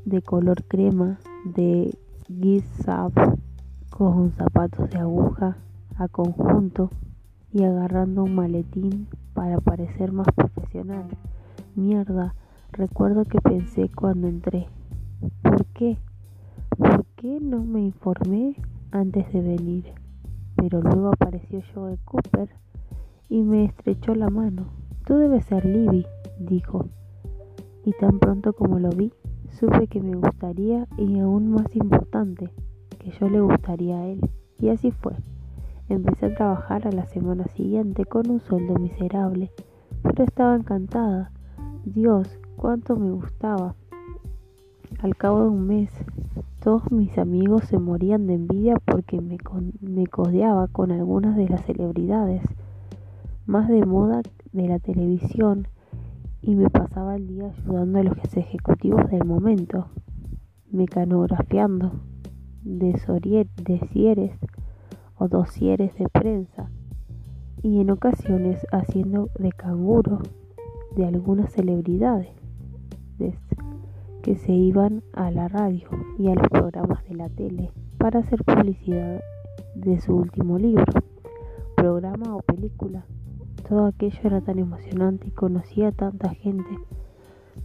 de 0.05 0.21
color 0.21 0.63
crema 0.65 1.19
de 1.45 1.97
Gizab, 2.27 3.11
con 3.89 4.31
zapatos 4.33 4.89
de 4.89 4.99
aguja 4.99 5.57
a 5.97 6.07
conjunto 6.07 6.89
y 7.51 7.63
agarrando 7.63 8.23
un 8.23 8.35
maletín 8.35 9.07
para 9.33 9.59
parecer 9.59 10.11
más 10.11 10.27
profesional. 10.35 11.05
Mierda, 11.75 12.35
Recuerdo 12.71 13.25
que 13.25 13.41
pensé 13.41 13.89
cuando 13.89 14.27
entré, 14.27 14.67
¿por 15.41 15.65
qué? 15.67 15.97
¿Por 16.77 17.05
qué 17.15 17.39
no 17.41 17.63
me 17.63 17.81
informé 17.81 18.55
antes 18.91 19.31
de 19.33 19.41
venir? 19.41 19.85
Pero 20.55 20.81
luego 20.81 21.09
apareció 21.09 21.61
Joe 21.73 21.97
Cooper 22.05 22.49
y 23.27 23.41
me 23.41 23.65
estrechó 23.65 24.15
la 24.15 24.29
mano. 24.29 24.67
Tú 25.05 25.15
debes 25.15 25.45
ser 25.45 25.65
Libby, 25.65 26.05
dijo. 26.39 26.85
Y 27.83 27.93
tan 27.93 28.19
pronto 28.19 28.53
como 28.53 28.79
lo 28.79 28.89
vi, 28.89 29.11
supe 29.49 29.87
que 29.87 30.01
me 30.01 30.15
gustaría 30.15 30.87
y 30.97 31.19
aún 31.19 31.51
más 31.51 31.75
importante, 31.75 32.51
que 32.99 33.11
yo 33.11 33.29
le 33.29 33.41
gustaría 33.41 33.97
a 33.97 34.05
él. 34.05 34.21
Y 34.59 34.69
así 34.69 34.91
fue. 34.91 35.13
Empecé 35.89 36.27
a 36.27 36.35
trabajar 36.35 36.87
a 36.87 36.91
la 36.91 37.05
semana 37.07 37.45
siguiente 37.47 38.05
con 38.05 38.29
un 38.29 38.39
sueldo 38.39 38.75
miserable, 38.75 39.51
pero 40.03 40.23
estaba 40.23 40.55
encantada. 40.55 41.31
Dios, 41.83 42.39
cuánto 42.59 42.97
me 42.97 43.09
gustaba. 43.11 43.73
Al 45.01 45.15
cabo 45.15 45.43
de 45.43 45.49
un 45.49 45.65
mes, 45.65 45.89
todos 46.61 46.91
mis 46.91 47.17
amigos 47.17 47.63
se 47.63 47.79
morían 47.79 48.27
de 48.27 48.33
envidia 48.33 48.75
porque 48.83 49.21
me, 49.21 49.37
codeaba 50.07 50.67
con 50.67 50.91
algunas 50.91 51.37
de 51.37 51.47
las 51.47 51.61
celebridades 51.65 52.43
más 53.45 53.69
de 53.69 53.85
moda 53.85 54.21
de 54.51 54.67
la 54.67 54.79
televisión 54.79 55.69
y 56.41 56.55
me 56.55 56.69
pasaba 56.69 57.15
el 57.15 57.27
día 57.27 57.53
ayudando 57.57 57.99
a 57.99 58.03
los 58.03 58.37
ejecutivos 58.37 59.09
del 59.09 59.23
momento, 59.23 59.87
mecanografiando 60.69 61.93
desieres 62.61 64.37
o 65.15 65.29
dosieres 65.29 65.95
de 65.95 66.09
prensa 66.09 66.69
y 67.63 67.79
en 67.79 67.89
ocasiones 67.89 68.67
haciendo 68.71 69.29
de 69.39 69.51
canguro 69.53 70.19
de 70.95 71.05
algunas 71.05 71.53
celebridades 71.53 72.38
que 74.21 74.35
se 74.35 74.51
iban 74.51 75.03
a 75.13 75.31
la 75.31 75.47
radio 75.47 75.87
y 76.17 76.27
a 76.27 76.35
los 76.35 76.47
programas 76.49 77.03
de 77.07 77.15
la 77.15 77.29
tele 77.29 77.71
para 77.97 78.19
hacer 78.19 78.43
publicidad 78.43 79.21
de 79.75 79.99
su 80.01 80.15
último 80.15 80.57
libro, 80.57 80.85
programa 81.75 82.35
o 82.35 82.41
película. 82.41 83.05
Todo 83.67 83.85
aquello 83.87 84.19
era 84.23 84.41
tan 84.41 84.59
emocionante 84.59 85.27
y 85.27 85.31
conocía 85.31 85.89
a 85.89 85.91
tanta 85.91 86.29
gente 86.33 86.69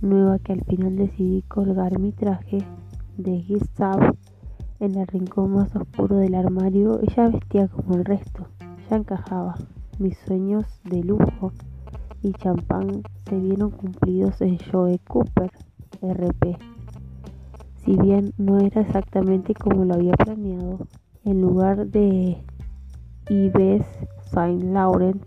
nueva 0.00 0.38
que 0.38 0.52
al 0.52 0.64
final 0.64 0.96
decidí 0.96 1.42
colgar 1.42 1.98
mi 1.98 2.12
traje 2.12 2.58
de 3.16 3.40
Gizab 3.40 4.16
en 4.80 4.98
el 4.98 5.06
rincón 5.06 5.52
más 5.52 5.74
oscuro 5.74 6.16
del 6.16 6.34
armario. 6.34 7.00
Ella 7.00 7.28
vestía 7.28 7.68
como 7.68 7.94
el 7.94 8.04
resto, 8.04 8.46
ya 8.90 8.96
encajaba. 8.96 9.54
Mis 9.98 10.18
sueños 10.18 10.66
de 10.82 11.04
lujo 11.04 11.52
y 12.24 12.32
champán 12.32 13.02
se 13.28 13.38
vieron 13.38 13.70
cumplidos 13.70 14.40
en 14.40 14.58
Joe 14.58 14.98
Cooper 15.06 15.50
RP. 16.00 16.56
Si 17.84 17.96
bien 17.98 18.32
no 18.38 18.58
era 18.58 18.80
exactamente 18.80 19.52
como 19.54 19.84
lo 19.84 19.94
había 19.94 20.14
planeado, 20.14 20.86
en 21.24 21.42
lugar 21.42 21.86
de 21.86 22.38
Yves 23.28 23.86
Saint 24.32 24.62
Laurent, 24.62 25.22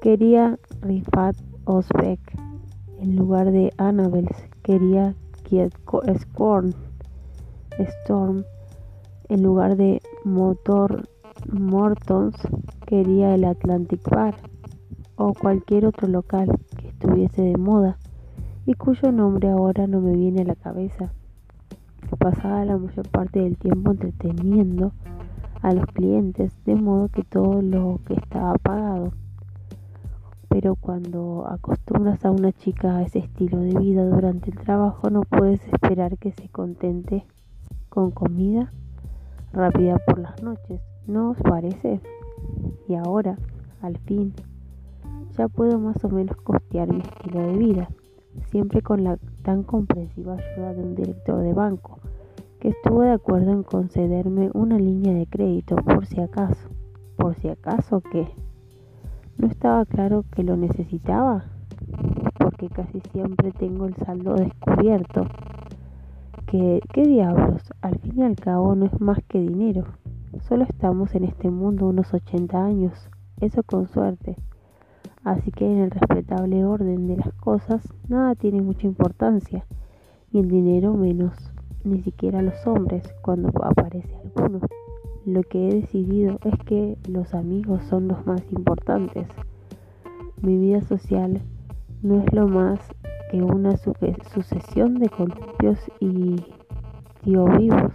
quería 0.00 0.58
Rifat 0.80 1.36
Osbeck. 1.66 2.20
En 2.98 3.14
lugar 3.14 3.52
de 3.52 3.72
Annabelle, 3.78 4.34
quería 4.62 5.14
Kiet 5.44 5.72
Scorn. 6.18 6.74
Storm. 7.78 8.44
En 9.28 9.42
lugar 9.42 9.76
de 9.76 10.02
Motor 10.24 11.08
Mortons, 11.50 12.36
quería 12.86 13.34
el 13.34 13.44
Atlantic 13.44 14.02
Bar 14.10 14.34
o 15.26 15.34
cualquier 15.34 15.86
otro 15.86 16.08
local 16.08 16.48
que 16.76 16.88
estuviese 16.88 17.42
de 17.42 17.56
moda 17.56 17.96
y 18.66 18.74
cuyo 18.74 19.12
nombre 19.12 19.50
ahora 19.50 19.86
no 19.86 20.00
me 20.00 20.16
viene 20.16 20.42
a 20.42 20.46
la 20.46 20.54
cabeza. 20.54 21.12
pasaba 22.18 22.64
la 22.64 22.76
mayor 22.76 23.08
parte 23.08 23.40
del 23.40 23.56
tiempo 23.56 23.92
entreteniendo 23.92 24.92
a 25.62 25.72
los 25.72 25.86
clientes, 25.86 26.52
de 26.64 26.74
modo 26.74 27.08
que 27.08 27.22
todo 27.22 27.62
lo 27.62 28.00
que 28.06 28.14
estaba 28.14 28.54
pagado. 28.58 29.12
Pero 30.48 30.74
cuando 30.74 31.46
acostumbras 31.48 32.24
a 32.24 32.30
una 32.30 32.52
chica 32.52 32.96
a 32.96 33.02
ese 33.02 33.20
estilo 33.20 33.58
de 33.60 33.78
vida 33.78 34.04
durante 34.04 34.50
el 34.50 34.58
trabajo, 34.58 35.08
no 35.08 35.22
puedes 35.22 35.66
esperar 35.68 36.18
que 36.18 36.32
se 36.32 36.48
contente 36.48 37.24
con 37.88 38.10
comida 38.10 38.72
rápida 39.52 39.98
por 39.98 40.18
las 40.18 40.42
noches, 40.42 40.80
¿no 41.06 41.30
os 41.30 41.38
parece? 41.38 42.00
Y 42.88 42.94
ahora, 42.94 43.38
al 43.80 43.98
fin, 43.98 44.34
ya 45.36 45.48
puedo 45.48 45.78
más 45.78 46.04
o 46.04 46.08
menos 46.08 46.36
costear 46.36 46.92
mi 46.92 47.00
estilo 47.00 47.40
de 47.40 47.56
vida, 47.56 47.88
siempre 48.50 48.82
con 48.82 49.04
la 49.04 49.18
tan 49.42 49.62
comprensiva 49.62 50.34
ayuda 50.34 50.74
de 50.74 50.82
un 50.82 50.94
director 50.94 51.42
de 51.42 51.52
banco 51.52 51.98
que 52.62 52.68
estuvo 52.68 53.02
de 53.02 53.10
acuerdo 53.10 53.50
en 53.50 53.64
concederme 53.64 54.48
una 54.54 54.78
línea 54.78 55.12
de 55.12 55.26
crédito 55.26 55.74
por 55.74 56.06
si 56.06 56.20
acaso. 56.20 56.68
¿Por 57.16 57.34
si 57.34 57.48
acaso 57.48 58.00
qué? 58.02 58.28
¿No 59.36 59.48
estaba 59.48 59.84
claro 59.84 60.24
que 60.30 60.44
lo 60.44 60.56
necesitaba? 60.56 61.46
Porque 62.38 62.68
casi 62.68 63.00
siempre 63.12 63.50
tengo 63.50 63.86
el 63.86 63.96
saldo 63.96 64.34
descubierto. 64.34 65.26
¿Qué, 66.46 66.80
¿Qué 66.92 67.02
diablos? 67.02 67.62
Al 67.80 67.98
fin 67.98 68.20
y 68.20 68.22
al 68.22 68.36
cabo 68.36 68.76
no 68.76 68.86
es 68.86 69.00
más 69.00 69.18
que 69.26 69.40
dinero. 69.40 69.84
Solo 70.42 70.62
estamos 70.62 71.16
en 71.16 71.24
este 71.24 71.50
mundo 71.50 71.88
unos 71.88 72.14
80 72.14 72.64
años, 72.64 73.10
eso 73.40 73.64
con 73.64 73.88
suerte. 73.88 74.36
Así 75.24 75.52
que 75.52 75.64
en 75.64 75.78
el 75.78 75.90
respetable 75.90 76.64
orden 76.64 77.06
de 77.06 77.16
las 77.16 77.32
cosas 77.34 77.82
nada 78.08 78.34
tiene 78.34 78.60
mucha 78.60 78.86
importancia, 78.86 79.64
y 80.32 80.38
el 80.40 80.48
dinero 80.48 80.94
menos 80.94 81.52
ni 81.84 82.00
siquiera 82.02 82.42
los 82.42 82.66
hombres 82.66 83.04
cuando 83.22 83.50
aparece 83.62 84.16
alguno. 84.16 84.60
Lo 85.24 85.42
que 85.42 85.68
he 85.68 85.74
decidido 85.74 86.38
es 86.44 86.58
que 86.64 86.98
los 87.08 87.34
amigos 87.34 87.82
son 87.84 88.08
los 88.08 88.26
más 88.26 88.42
importantes. 88.50 89.28
Mi 90.40 90.58
vida 90.58 90.80
social 90.82 91.40
no 92.02 92.20
es 92.20 92.32
lo 92.32 92.48
más 92.48 92.80
que 93.30 93.42
una 93.42 93.76
sucesión 93.76 94.98
de 94.98 95.08
columpios 95.08 95.78
y 96.00 96.36
tío 97.22 97.44
vivos. 97.44 97.92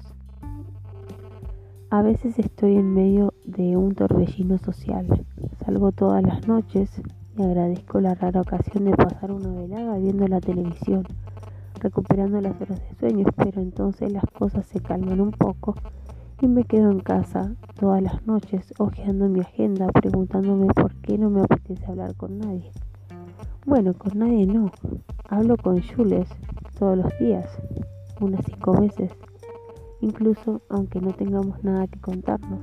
A 1.90 2.02
veces 2.02 2.40
estoy 2.40 2.78
en 2.78 2.94
medio 2.94 3.34
de 3.46 3.76
un 3.76 3.96
torbellino 3.96 4.58
social. 4.58 5.26
Salgo 5.66 5.92
todas 5.92 6.24
las 6.24 6.48
noches 6.48 7.02
y 7.38 7.44
agradezco 7.44 8.00
la 8.00 8.16
rara 8.16 8.42
ocasión 8.42 8.86
de 8.86 8.92
pasar 8.92 9.32
una 9.32 9.50
velada 9.50 9.98
viendo 9.98 10.28
la 10.28 10.42
televisión 10.42 11.04
recuperando 11.80 12.42
las 12.42 12.60
horas 12.60 12.80
de 12.80 12.96
sueño, 12.96 13.26
pero 13.36 13.62
entonces 13.62 14.12
las 14.12 14.26
cosas 14.38 14.66
se 14.66 14.80
calman 14.80 15.22
un 15.22 15.32
poco 15.32 15.76
y 16.42 16.48
me 16.48 16.64
quedo 16.64 16.90
en 16.90 17.00
casa 17.00 17.54
todas 17.80 18.02
las 18.02 18.26
noches 18.26 18.74
hojeando 18.80 19.30
mi 19.30 19.42
agenda, 19.42 19.88
preguntándome 19.88 20.68
por 20.74 20.96
qué 20.96 21.18
no 21.18 21.30
me 21.30 21.42
apetece 21.42 21.86
hablar 21.86 22.16
con 22.16 22.40
nadie. 22.40 22.72
Bueno, 23.66 23.94
con 23.94 24.18
nadie 24.18 24.48
no. 24.48 24.72
Hablo 25.30 25.58
con 25.58 25.82
Jules 25.82 26.30
todos 26.80 26.98
los 26.98 27.20
días, 27.20 27.60
unas 28.20 28.44
cinco 28.46 28.80
veces, 28.80 29.12
incluso 30.02 30.62
aunque 30.70 31.02
no 31.02 31.12
tengamos 31.14 31.64
nada 31.64 31.88
que 31.88 32.00
contarnos, 32.00 32.62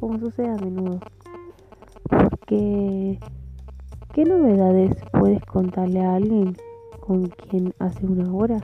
como 0.00 0.18
sucede 0.18 0.48
a 0.48 0.56
menudo. 0.56 1.00
Porque, 2.08 3.18
¿qué 4.16 4.24
novedades 4.24 4.96
puedes 5.12 5.44
contarle 5.44 6.00
a 6.00 6.14
alguien 6.14 6.56
con 7.00 7.26
quien 7.26 7.74
hace 7.78 8.06
una 8.06 8.32
hora 8.32 8.62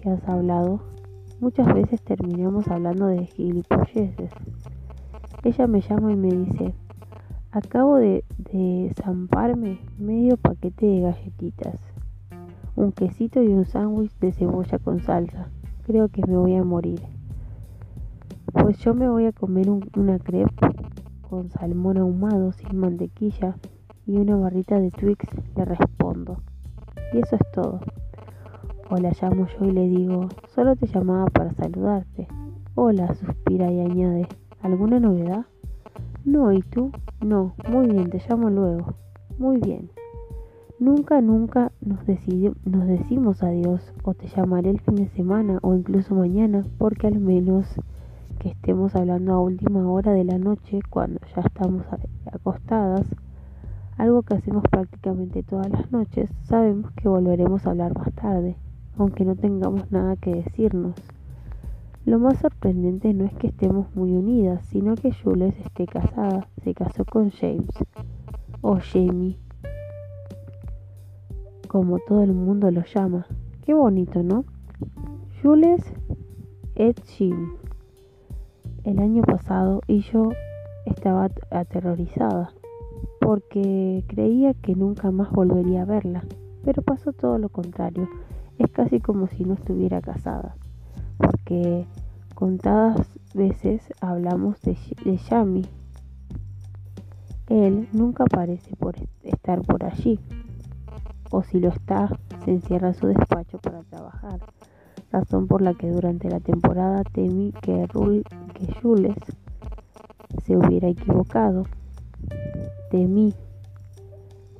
que 0.00 0.08
has 0.08 0.26
hablado, 0.26 0.80
muchas 1.40 1.66
veces 1.74 2.00
terminamos 2.00 2.66
hablando 2.68 3.04
de 3.04 3.26
gilipolleces. 3.26 4.30
Ella 5.44 5.66
me 5.66 5.82
llama 5.82 6.12
y 6.12 6.16
me 6.16 6.28
dice, 6.28 6.74
acabo 7.50 7.96
de, 7.96 8.24
de 8.38 8.90
zamparme 8.94 9.78
medio 9.98 10.38
paquete 10.38 10.86
de 10.86 11.00
galletitas, 11.02 11.78
un 12.74 12.92
quesito 12.92 13.42
y 13.42 13.48
un 13.48 13.66
sándwich 13.66 14.18
de 14.20 14.32
cebolla 14.32 14.78
con 14.78 15.00
salsa. 15.00 15.50
Creo 15.84 16.08
que 16.08 16.26
me 16.26 16.38
voy 16.38 16.54
a 16.54 16.64
morir. 16.64 17.02
Pues 18.54 18.78
yo 18.78 18.94
me 18.94 19.10
voy 19.10 19.26
a 19.26 19.32
comer 19.32 19.68
una 19.68 20.18
crepe 20.18 20.66
con 21.28 21.50
salmón 21.50 21.98
ahumado 21.98 22.52
sin 22.52 22.78
mantequilla 22.78 23.54
y 24.08 24.16
una 24.16 24.36
barrita 24.36 24.80
de 24.80 24.90
Twix, 24.90 25.26
le 25.54 25.66
respondo. 25.66 26.38
Y 27.12 27.18
eso 27.18 27.36
es 27.36 27.42
todo. 27.52 27.78
O 28.88 28.96
la 28.96 29.12
llamo 29.20 29.46
yo 29.46 29.66
y 29.66 29.70
le 29.70 29.86
digo, 29.86 30.28
solo 30.54 30.76
te 30.76 30.86
llamaba 30.86 31.26
para 31.26 31.52
saludarte. 31.52 32.26
Hola, 32.74 33.14
suspira 33.14 33.70
y 33.70 33.80
añade, 33.80 34.26
¿alguna 34.62 34.98
novedad? 34.98 35.44
No, 36.24 36.50
¿y 36.54 36.62
tú? 36.62 36.90
No, 37.20 37.52
muy 37.68 37.86
bien, 37.88 38.08
te 38.08 38.22
llamo 38.26 38.48
luego. 38.48 38.94
Muy 39.38 39.58
bien. 39.58 39.90
Nunca, 40.78 41.20
nunca 41.20 41.70
nos, 41.82 41.98
nos 42.64 42.86
decimos 42.86 43.42
adiós 43.42 43.92
o 44.04 44.14
te 44.14 44.26
llamaré 44.28 44.70
el 44.70 44.80
fin 44.80 44.94
de 44.94 45.08
semana 45.08 45.58
o 45.60 45.74
incluso 45.74 46.14
mañana 46.14 46.64
porque 46.78 47.08
al 47.08 47.18
menos 47.20 47.66
que 48.38 48.48
estemos 48.50 48.94
hablando 48.94 49.34
a 49.34 49.40
última 49.40 49.86
hora 49.86 50.12
de 50.12 50.24
la 50.24 50.38
noche 50.38 50.80
cuando 50.88 51.20
ya 51.34 51.42
estamos 51.42 51.84
acostadas 52.32 53.04
algo 53.98 54.22
que 54.22 54.34
hacemos 54.34 54.62
prácticamente 54.70 55.42
todas 55.42 55.68
las 55.70 55.90
noches, 55.90 56.30
sabemos 56.44 56.92
que 56.92 57.08
volveremos 57.08 57.66
a 57.66 57.70
hablar 57.70 57.98
más 57.98 58.12
tarde, 58.14 58.56
aunque 58.96 59.24
no 59.24 59.34
tengamos 59.34 59.90
nada 59.90 60.16
que 60.16 60.36
decirnos. 60.36 60.94
Lo 62.04 62.20
más 62.20 62.38
sorprendente 62.38 63.12
no 63.12 63.24
es 63.24 63.34
que 63.34 63.48
estemos 63.48 63.94
muy 63.96 64.12
unidas, 64.12 64.64
sino 64.66 64.94
que 64.94 65.12
Jules 65.12 65.54
esté 65.58 65.86
casada, 65.86 66.48
se 66.62 66.74
casó 66.74 67.04
con 67.04 67.30
James, 67.30 67.68
o 68.62 68.78
Jamie, 68.80 69.36
como 71.66 71.98
todo 71.98 72.22
el 72.22 72.32
mundo 72.32 72.70
lo 72.70 72.84
llama. 72.84 73.26
Qué 73.66 73.74
bonito, 73.74 74.22
¿no? 74.22 74.44
Jules 75.42 75.82
et 76.76 77.02
Jim. 77.04 77.56
El 78.84 79.00
año 79.00 79.22
pasado 79.22 79.82
y 79.86 80.00
yo 80.00 80.30
estaba 80.86 81.28
aterrorizada 81.50 82.52
porque 83.20 84.04
creía 84.06 84.54
que 84.54 84.74
nunca 84.74 85.10
más 85.10 85.30
volvería 85.30 85.82
a 85.82 85.86
verla, 85.86 86.24
pero 86.64 86.82
pasó 86.82 87.12
todo 87.12 87.38
lo 87.38 87.48
contrario. 87.48 88.08
Es 88.58 88.70
casi 88.70 89.00
como 89.00 89.28
si 89.28 89.44
no 89.44 89.54
estuviera 89.54 90.00
casada, 90.00 90.56
porque 91.16 91.86
contadas 92.34 93.08
veces 93.34 93.82
hablamos 94.00 94.60
de, 94.62 94.76
de 95.04 95.16
Yami. 95.16 95.66
Él 97.48 97.88
nunca 97.92 98.24
parece 98.24 98.76
por 98.76 98.96
estar 99.22 99.62
por 99.62 99.84
allí, 99.84 100.20
o 101.30 101.42
si 101.42 101.60
lo 101.60 101.68
está, 101.68 102.08
se 102.44 102.50
encierra 102.50 102.88
en 102.88 102.94
su 102.94 103.06
despacho 103.06 103.58
para 103.58 103.82
trabajar, 103.84 104.40
razón 105.10 105.46
por 105.46 105.62
la 105.62 105.74
que 105.74 105.88
durante 105.88 106.28
la 106.28 106.40
temporada 106.40 107.02
temí 107.04 107.52
que, 107.62 107.86
que 108.54 108.74
Jules 108.82 109.16
se 110.44 110.56
hubiera 110.56 110.88
equivocado 110.88 111.64
Temí 112.90 113.34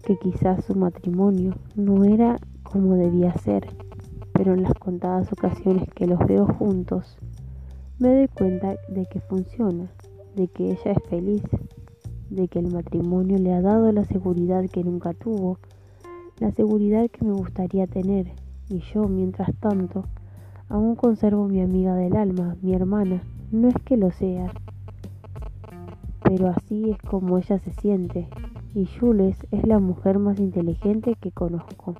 que 0.04 0.16
quizás 0.16 0.64
su 0.64 0.74
matrimonio 0.74 1.54
no 1.74 2.04
era 2.04 2.38
como 2.62 2.94
debía 2.94 3.34
ser, 3.34 3.66
pero 4.32 4.54
en 4.54 4.62
las 4.62 4.74
contadas 4.74 5.32
ocasiones 5.32 5.88
que 5.94 6.06
los 6.06 6.18
veo 6.26 6.46
juntos, 6.46 7.18
me 7.98 8.08
doy 8.10 8.28
cuenta 8.28 8.76
de 8.88 9.06
que 9.06 9.20
funciona, 9.20 9.90
de 10.36 10.48
que 10.48 10.70
ella 10.70 10.92
es 10.92 11.08
feliz, 11.08 11.42
de 12.30 12.48
que 12.48 12.60
el 12.60 12.70
matrimonio 12.70 13.38
le 13.38 13.52
ha 13.52 13.60
dado 13.60 13.90
la 13.90 14.04
seguridad 14.04 14.64
que 14.70 14.84
nunca 14.84 15.12
tuvo, 15.12 15.58
la 16.38 16.52
seguridad 16.52 17.10
que 17.10 17.24
me 17.24 17.32
gustaría 17.32 17.86
tener, 17.86 18.32
y 18.68 18.80
yo, 18.94 19.08
mientras 19.08 19.54
tanto, 19.56 20.04
aún 20.68 20.94
conservo 20.94 21.48
mi 21.48 21.60
amiga 21.60 21.94
del 21.96 22.16
alma, 22.16 22.56
mi 22.62 22.74
hermana, 22.74 23.22
no 23.50 23.68
es 23.68 23.74
que 23.84 23.96
lo 23.96 24.10
sea, 24.12 24.52
pero 26.22 26.48
así 26.48 26.90
es 26.90 26.98
como 27.02 27.38
ella 27.38 27.58
se 27.58 27.72
siente, 27.72 28.28
y 28.74 28.86
Jules 28.86 29.36
es 29.50 29.66
la 29.66 29.78
mujer 29.78 30.18
más 30.18 30.38
inteligente 30.38 31.16
que 31.20 31.30
conozco. 31.32 31.94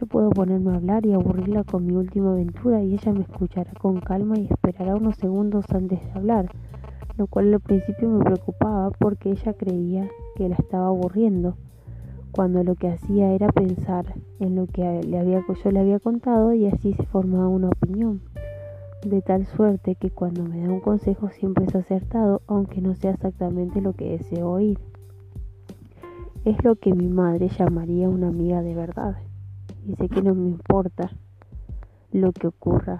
Yo 0.00 0.06
puedo 0.06 0.30
ponerme 0.30 0.72
a 0.72 0.76
hablar 0.76 1.04
y 1.04 1.12
aburrirla 1.12 1.64
con 1.64 1.86
mi 1.86 1.94
última 1.94 2.32
aventura 2.32 2.82
y 2.82 2.94
ella 2.94 3.12
me 3.12 3.20
escuchará 3.20 3.70
con 3.74 4.00
calma 4.00 4.38
y 4.38 4.46
esperará 4.50 4.96
unos 4.96 5.16
segundos 5.16 5.66
antes 5.70 6.02
de 6.02 6.12
hablar, 6.12 6.50
lo 7.18 7.26
cual 7.26 7.52
al 7.52 7.60
principio 7.60 8.08
me 8.08 8.24
preocupaba 8.24 8.90
porque 8.92 9.30
ella 9.30 9.52
creía 9.52 10.08
que 10.36 10.48
la 10.48 10.56
estaba 10.56 10.86
aburriendo, 10.86 11.56
cuando 12.32 12.64
lo 12.64 12.76
que 12.76 12.88
hacía 12.88 13.32
era 13.32 13.48
pensar 13.48 14.14
en 14.38 14.56
lo 14.56 14.66
que 14.66 14.82
yo 14.82 15.70
le 15.70 15.80
había 15.80 15.98
contado 15.98 16.54
y 16.54 16.66
así 16.66 16.94
se 16.94 17.04
formaba 17.04 17.48
una 17.48 17.68
opinión 17.68 18.22
de 19.04 19.22
tal 19.22 19.46
suerte 19.46 19.94
que 19.94 20.10
cuando 20.10 20.44
me 20.44 20.60
da 20.60 20.72
un 20.72 20.80
consejo 20.80 21.30
siempre 21.30 21.64
es 21.64 21.74
acertado, 21.74 22.42
aunque 22.46 22.80
no 22.80 22.94
sea 22.94 23.12
exactamente 23.12 23.80
lo 23.80 23.92
que 23.94 24.18
deseo 24.18 24.50
oír. 24.50 24.78
Es 26.44 26.62
lo 26.64 26.76
que 26.76 26.94
mi 26.94 27.08
madre 27.08 27.48
llamaría 27.48 28.08
una 28.08 28.28
amiga 28.28 28.62
de 28.62 28.74
verdad, 28.74 29.16
sé 29.98 30.08
que 30.08 30.22
no 30.22 30.34
me 30.34 30.48
importa 30.48 31.10
lo 32.12 32.32
que 32.32 32.46
ocurra 32.46 32.98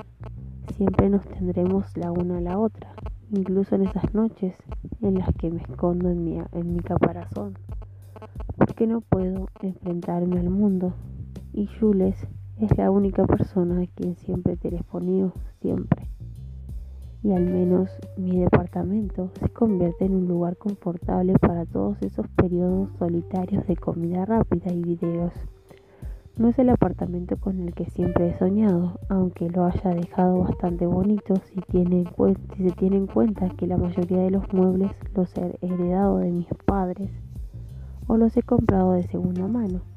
siempre 0.77 1.11
nos 1.11 1.27
tendremos 1.27 1.97
la 1.97 2.13
una 2.13 2.39
a 2.39 2.41
la 2.41 2.59
otra, 2.59 2.95
incluso 3.31 3.75
en 3.75 3.83
esas 3.83 4.15
noches 4.15 4.55
en 5.03 5.19
las 5.19 5.29
que 5.35 5.51
me 5.51 5.61
escondo 5.61 6.09
en 6.09 6.25
mi, 6.25 6.39
en 6.53 6.73
mi 6.73 6.81
caparazón, 6.81 7.59
porque 8.57 8.87
no 8.87 9.01
puedo 9.01 9.49
enfrentarme 9.63 10.39
al 10.39 10.51
mundo. 10.51 10.95
Y 11.53 11.67
Jules 11.67 12.17
es 12.61 12.77
la 12.77 12.91
única 12.91 13.27
persona 13.27 13.83
a 13.83 13.87
quien 13.87 14.17
siempre 14.17 14.57
telefoneo, 14.57 15.33
siempre. 15.61 16.09
Y 17.23 17.33
al 17.33 17.45
menos 17.45 17.91
mi 18.17 18.39
departamento 18.39 19.31
se 19.41 19.49
convierte 19.49 20.05
en 20.05 20.15
un 20.15 20.29
lugar 20.29 20.57
confortable 20.57 21.35
para 21.39 21.65
todos 21.67 22.01
esos 22.03 22.27
periodos 22.29 22.91
solitarios 22.99 23.67
de 23.67 23.77
comida 23.77 24.25
rápida 24.25 24.73
y 24.73 24.83
videos. 24.83 25.33
No 26.37 26.49
es 26.49 26.59
el 26.59 26.71
apartamento 26.71 27.37
con 27.37 27.61
el 27.61 27.75
que 27.75 27.85
siempre 27.87 28.29
he 28.29 28.39
soñado, 28.39 28.99
aunque 29.09 29.51
lo 29.51 29.67
haya 29.67 29.91
dejado 29.91 30.39
bastante 30.39 30.87
bonito 30.87 31.35
si, 31.37 31.61
tiene 31.63 32.05
si 32.57 32.69
se 32.69 32.75
tiene 32.77 32.97
en 32.97 33.07
cuenta 33.07 33.51
que 33.51 33.67
la 33.67 33.77
mayoría 33.77 34.19
de 34.23 34.31
los 34.31 34.51
muebles 34.53 34.93
los 35.15 35.37
he 35.37 35.59
heredado 35.61 36.19
de 36.19 36.31
mis 36.31 36.49
padres 36.65 37.11
o 38.07 38.17
los 38.17 38.37
he 38.37 38.43
comprado 38.43 38.93
de 38.93 39.03
segunda 39.05 39.47
mano. 39.47 39.90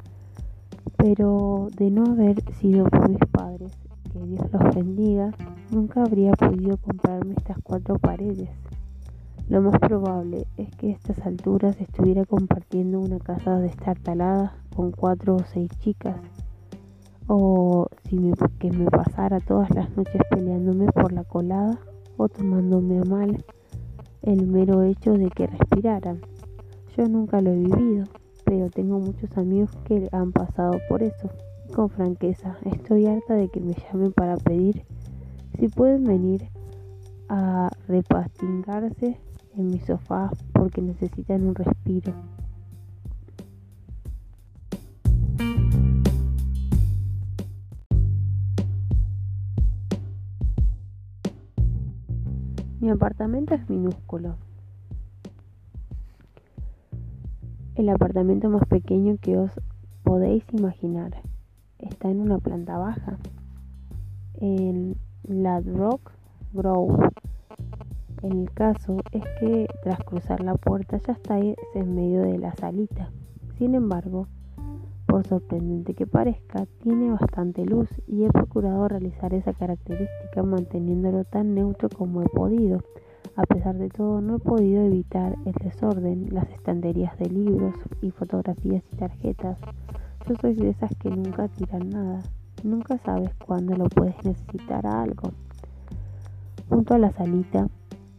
Pero 0.97 1.67
de 1.75 1.91
no 1.91 2.06
haber 2.06 2.41
sido 2.53 2.86
por 2.86 3.10
mis 3.10 3.25
padres, 3.32 3.71
que 4.12 4.19
Dios 4.19 4.45
los 4.51 4.75
bendiga, 4.75 5.32
nunca 5.71 6.03
habría 6.03 6.32
podido 6.34 6.77
comprarme 6.77 7.34
estas 7.38 7.58
cuatro 7.63 7.97
paredes. 7.97 8.49
Lo 9.49 9.62
más 9.62 9.77
probable 9.79 10.47
es 10.58 10.69
que 10.75 10.89
a 10.91 10.93
estas 10.93 11.19
alturas 11.25 11.79
estuviera 11.82 12.25
compartiendo 12.25 12.99
una 12.99 13.19
casa 13.19 13.60
destartalada 13.60 14.56
con 14.75 14.91
cuatro 14.91 15.36
o 15.36 15.43
seis 15.43 15.69
chicas, 15.79 16.15
o 17.27 17.88
si 18.08 18.17
me, 18.17 18.34
que 18.60 18.71
me 18.71 18.86
pasara 18.86 19.39
todas 19.39 19.69
las 19.71 19.95
noches 19.97 20.21
peleándome 20.29 20.86
por 20.91 21.12
la 21.12 21.23
colada 21.23 21.79
o 22.17 22.29
tomándome 22.29 22.99
a 22.99 23.03
mal 23.03 23.43
el 24.21 24.47
mero 24.47 24.84
hecho 24.84 25.13
de 25.13 25.29
que 25.29 25.47
respiraran. 25.47 26.21
Yo 26.95 27.08
nunca 27.08 27.41
lo 27.41 27.51
he 27.51 27.56
vivido, 27.56 28.06
pero 28.54 28.70
tengo 28.70 29.00
muchos 29.00 29.36
amigos 29.36 29.72
que 29.84 30.08
han 30.12 30.32
pasado 30.32 30.80
por 30.88 31.02
eso. 31.02 31.28
Con 31.74 31.89
franqueza, 31.89 32.56
estoy 32.66 33.08
harta 33.08 33.34
de 33.34 33.50
que 33.50 33.60
me 33.60 33.74
llamen 33.74 34.12
para 34.12 34.38
pedir 34.38 34.86
si 35.58 35.70
pueden 35.70 36.04
venir 36.04 36.50
a 37.30 37.72
repastingarse 37.88 39.18
en 39.58 39.68
mi 39.68 39.80
sofá 39.80 40.30
porque 40.54 40.84
necesitan 40.84 41.48
un 41.48 41.56
respiro. 41.56 42.13
Mi 52.80 52.92
apartamento 52.92 53.56
es 53.56 53.68
minúsculo. 53.68 54.36
El 57.75 57.89
apartamento 57.89 58.49
más 58.49 58.67
pequeño 58.67 59.17
que 59.19 59.36
os 59.36 59.51
podéis 60.03 60.43
imaginar. 60.53 61.12
Está 61.79 62.12
en 62.12 62.21
una 62.21 62.38
planta 62.38 62.77
baja, 62.77 63.17
en 64.36 64.95
Ladrock 65.23 66.12
Grove. 66.53 67.09
El 68.21 68.51
caso 68.51 68.97
es 69.12 69.23
que 69.39 69.67
tras 69.81 69.99
cruzar 70.03 70.41
la 70.41 70.53
puerta 70.53 70.97
ya 70.97 71.13
está 71.13 71.39
en 71.39 71.95
medio 71.95 72.21
de 72.21 72.38
la 72.38 72.53
salita. 72.53 73.09
Sin 73.57 73.73
embargo, 73.73 74.27
por 75.07 75.25
sorprendente 75.25 75.95
que 75.95 76.05
parezca, 76.05 76.67
tiene 76.83 77.09
bastante 77.09 77.65
luz 77.65 77.89
y 78.05 78.23
he 78.23 78.29
procurado 78.29 78.88
realizar 78.88 79.33
esa 79.33 79.53
característica 79.53 80.43
manteniéndolo 80.43 81.23
tan 81.23 81.55
neutro 81.55 81.89
como 81.89 82.21
he 82.21 82.29
podido. 82.29 82.83
A 83.36 83.43
pesar 83.43 83.78
de 83.78 83.89
todo, 83.89 84.22
no 84.22 84.36
he 84.36 84.39
podido 84.39 84.84
evitar 84.84 85.36
el 85.46 85.54
desorden, 85.54 86.28
las 86.32 86.48
estanterías 86.52 87.17
de 87.17 87.30
libros 87.30 87.74
y 88.02 88.12
fotografías 88.12 88.84
y 88.91 88.96
tarjetas. 88.96 89.58
Yo 90.28 90.36
soy 90.39 90.54
de 90.54 90.69
esas 90.69 90.91
que 90.96 91.10
nunca 91.10 91.48
tiran 91.48 91.89
nada. 91.89 92.19
Nunca 92.63 93.00
sabes 93.00 93.34
cuándo 93.36 93.76
lo 93.76 93.86
puedes 93.86 94.15
necesitar 94.24 94.86
a 94.86 95.02
algo. 95.02 95.32
Junto 96.69 96.93
a 96.93 97.00
la 97.00 97.12
salita 97.12 97.67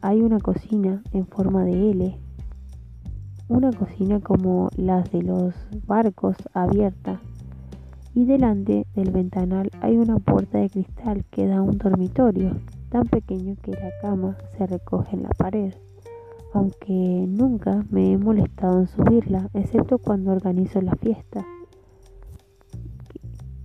hay 0.00 0.20
una 0.20 0.40
cocina 0.40 1.02
en 1.12 1.26
forma 1.26 1.64
de 1.64 1.90
L, 1.92 2.18
una 3.48 3.70
cocina 3.72 4.20
como 4.20 4.68
las 4.76 5.10
de 5.12 5.22
los 5.22 5.54
barcos 5.86 6.36
abierta 6.54 7.20
y 8.14 8.24
delante 8.24 8.86
del 8.94 9.10
ventanal 9.10 9.70
hay 9.80 9.96
una 9.96 10.18
puerta 10.18 10.58
de 10.58 10.70
cristal 10.70 11.24
que 11.30 11.46
da 11.46 11.58
a 11.58 11.62
un 11.62 11.78
dormitorio 11.78 12.56
tan 12.94 13.08
pequeño 13.08 13.56
que 13.60 13.72
la 13.72 13.90
cama 14.00 14.36
se 14.56 14.68
recoge 14.68 15.16
en 15.16 15.24
la 15.24 15.30
pared, 15.30 15.74
aunque 16.52 17.26
nunca 17.26 17.84
me 17.90 18.12
he 18.12 18.16
molestado 18.16 18.78
en 18.78 18.86
subirla, 18.86 19.50
excepto 19.52 19.98
cuando 19.98 20.30
organizo 20.30 20.80
la 20.80 20.94
fiesta. 20.94 21.44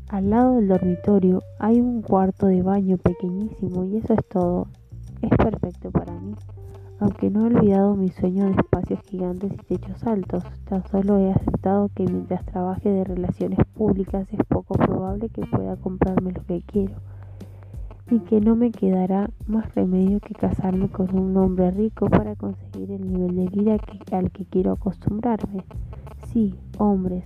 Al 0.08 0.32
lado 0.32 0.56
del 0.56 0.68
dormitorio 0.68 1.44
hay 1.60 1.80
un 1.80 2.02
cuarto 2.02 2.48
de 2.48 2.64
baño 2.64 2.98
pequeñísimo 2.98 3.86
y 3.86 3.98
eso 3.98 4.16
es 4.16 4.28
todo. 4.30 4.66
Es 5.22 5.30
perfecto 5.38 5.92
para 5.92 6.20
mí. 6.20 6.34
Aunque 7.00 7.30
no 7.30 7.42
he 7.44 7.56
olvidado 7.56 7.96
mi 7.96 8.10
sueño 8.10 8.46
de 8.46 8.54
espacios 8.54 9.00
gigantes 9.04 9.54
y 9.54 9.58
techos 9.58 10.04
altos, 10.08 10.44
tan 10.66 10.84
solo 10.88 11.20
he 11.20 11.32
aceptado 11.32 11.92
que 11.94 12.04
mientras 12.04 12.44
trabaje 12.48 12.90
de 12.90 13.04
relaciones 13.04 13.60
públicas 13.76 14.28
es 14.32 14.40
poco 14.48 14.74
probable 14.74 15.30
que 15.30 15.46
pueda 15.46 15.76
comprarme 15.76 16.32
lo 16.32 16.44
que 16.46 16.64
quiero 16.64 16.96
y 18.12 18.20
que 18.22 18.42
no 18.42 18.56
me 18.56 18.72
quedará 18.72 19.30
más 19.48 19.74
remedio 19.76 20.20
que 20.20 20.34
casarme 20.34 20.90
con 20.90 21.16
un 21.16 21.38
hombre 21.38 21.70
rico 21.72 22.10
para 22.10 22.36
conseguir 22.36 22.92
el 22.92 23.12
nivel 23.12 23.36
de 23.36 23.46
vida 23.50 23.78
al 24.12 24.32
que 24.32 24.46
quiero 24.46 24.72
acostumbrarme. 24.72 25.64
Sí, 26.26 26.56
hombres, 26.80 27.26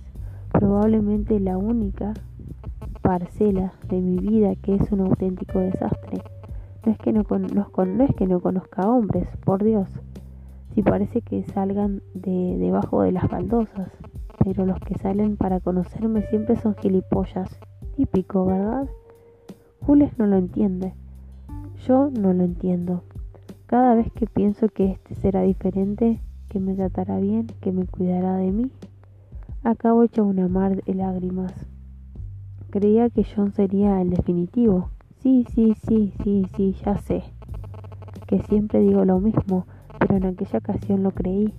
probablemente 0.52 1.40
la 1.40 1.56
única 1.56 2.12
parcela 3.00 3.72
de 3.88 4.00
mi 4.00 4.18
vida 4.18 4.54
que 4.56 4.74
es 4.74 4.92
un 4.92 5.00
auténtico 5.00 5.58
desastre. 5.58 6.22
No 6.84 6.92
es 6.92 6.98
que 6.98 7.12
no, 7.12 7.24
conozco, 7.24 7.86
no 7.86 8.04
es 8.04 8.14
que 8.14 8.26
no 8.26 8.40
conozca 8.40 8.88
hombres, 8.88 9.26
por 9.44 9.64
Dios. 9.64 9.88
Si 10.74 10.82
parece 10.82 11.22
que 11.22 11.44
salgan 11.44 12.02
de 12.12 12.56
debajo 12.58 13.02
de 13.02 13.12
las 13.12 13.28
baldosas, 13.28 13.90
pero 14.44 14.66
los 14.66 14.78
que 14.80 14.98
salen 14.98 15.36
para 15.36 15.60
conocerme 15.60 16.22
siempre 16.28 16.56
son 16.56 16.74
gilipollas. 16.76 17.58
Típico, 17.96 18.44
¿verdad? 18.44 18.86
Jules 19.86 20.18
no 20.18 20.26
lo 20.26 20.38
entiende. 20.38 20.94
Yo 21.86 22.10
no 22.10 22.32
lo 22.32 22.42
entiendo. 22.42 23.02
Cada 23.66 23.94
vez 23.94 24.10
que 24.12 24.26
pienso 24.26 24.70
que 24.70 24.92
este 24.92 25.14
será 25.14 25.42
diferente, 25.42 26.20
que 26.48 26.58
me 26.58 26.74
tratará 26.74 27.18
bien, 27.18 27.48
que 27.60 27.70
me 27.70 27.84
cuidará 27.84 28.36
de 28.36 28.50
mí, 28.50 28.70
acabo 29.62 30.02
hecho 30.02 30.24
una 30.24 30.48
mar 30.48 30.82
de 30.82 30.94
lágrimas. 30.94 31.52
Creía 32.70 33.10
que 33.10 33.24
John 33.24 33.52
sería 33.52 34.00
el 34.00 34.08
definitivo. 34.08 34.88
Sí, 35.18 35.44
sí, 35.54 35.74
sí, 35.86 36.14
sí, 36.22 36.46
sí, 36.56 36.74
ya 36.82 36.96
sé. 36.96 37.22
Que 38.26 38.40
siempre 38.40 38.80
digo 38.80 39.04
lo 39.04 39.20
mismo, 39.20 39.66
pero 39.98 40.16
en 40.16 40.24
aquella 40.24 40.60
ocasión 40.60 41.02
lo 41.02 41.10
creí. 41.10 41.52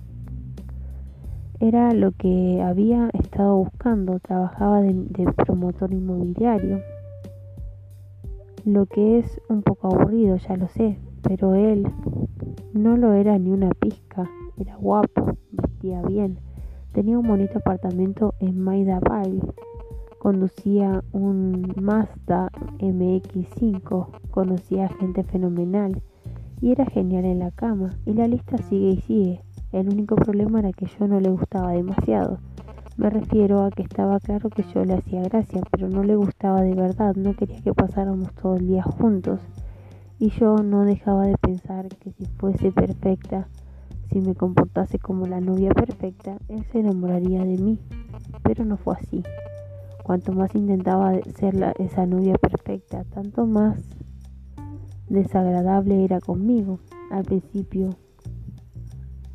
Era 1.60 1.92
lo 1.92 2.10
que 2.10 2.60
había 2.60 3.08
estado 3.10 3.56
buscando. 3.56 4.18
Trabajaba 4.18 4.80
de, 4.82 4.94
de 4.94 5.32
promotor 5.32 5.92
inmobiliario. 5.92 6.80
Lo 8.66 8.84
que 8.86 9.20
es 9.20 9.40
un 9.48 9.62
poco 9.62 9.86
aburrido, 9.86 10.36
ya 10.36 10.56
lo 10.56 10.66
sé, 10.68 10.98
pero 11.22 11.54
él 11.54 11.86
no 12.74 12.96
lo 12.96 13.12
era 13.12 13.38
ni 13.38 13.50
una 13.50 13.70
pizca. 13.70 14.28
Era 14.58 14.74
guapo, 14.74 15.38
vestía 15.52 16.02
bien, 16.02 16.40
tenía 16.92 17.16
un 17.16 17.28
bonito 17.28 17.58
apartamento 17.58 18.34
en 18.40 18.58
Maida 18.58 18.98
Vale 18.98 19.40
Conducía 20.18 21.04
un 21.12 21.74
Mazda 21.80 22.50
MX5, 22.80 24.08
conocía 24.32 24.88
gente 24.88 25.22
fenomenal 25.22 26.02
y 26.60 26.72
era 26.72 26.86
genial 26.86 27.24
en 27.24 27.38
la 27.38 27.52
cama. 27.52 27.96
Y 28.04 28.14
la 28.14 28.26
lista 28.26 28.58
sigue 28.58 28.90
y 28.90 29.00
sigue. 29.02 29.40
El 29.70 29.88
único 29.88 30.16
problema 30.16 30.58
era 30.58 30.72
que 30.72 30.86
yo 30.86 31.06
no 31.06 31.20
le 31.20 31.30
gustaba 31.30 31.70
demasiado. 31.70 32.40
Me 32.96 33.10
refiero 33.10 33.62
a 33.62 33.70
que 33.70 33.82
estaba 33.82 34.18
claro 34.20 34.48
que 34.48 34.64
yo 34.74 34.82
le 34.84 34.94
hacía 34.94 35.22
gracia, 35.22 35.60
pero 35.70 35.88
no 35.90 36.02
le 36.02 36.16
gustaba 36.16 36.62
de 36.62 36.74
verdad, 36.74 37.14
no 37.14 37.34
quería 37.34 37.60
que 37.60 37.74
pasáramos 37.74 38.32
todo 38.34 38.56
el 38.56 38.66
día 38.66 38.82
juntos. 38.82 39.38
Y 40.18 40.30
yo 40.30 40.62
no 40.62 40.84
dejaba 40.84 41.26
de 41.26 41.36
pensar 41.36 41.88
que 41.88 42.12
si 42.12 42.24
fuese 42.24 42.72
perfecta, 42.72 43.48
si 44.10 44.20
me 44.22 44.34
comportase 44.34 44.98
como 44.98 45.26
la 45.26 45.40
novia 45.40 45.72
perfecta, 45.74 46.38
él 46.48 46.64
se 46.72 46.78
enamoraría 46.80 47.44
de 47.44 47.58
mí. 47.58 47.78
Pero 48.42 48.64
no 48.64 48.78
fue 48.78 48.94
así. 48.94 49.22
Cuanto 50.02 50.32
más 50.32 50.54
intentaba 50.54 51.12
ser 51.38 51.74
esa 51.78 52.06
novia 52.06 52.38
perfecta, 52.38 53.04
tanto 53.04 53.44
más 53.44 53.78
desagradable 55.10 56.02
era 56.02 56.18
conmigo. 56.20 56.78
Al 57.10 57.24
principio 57.24 57.90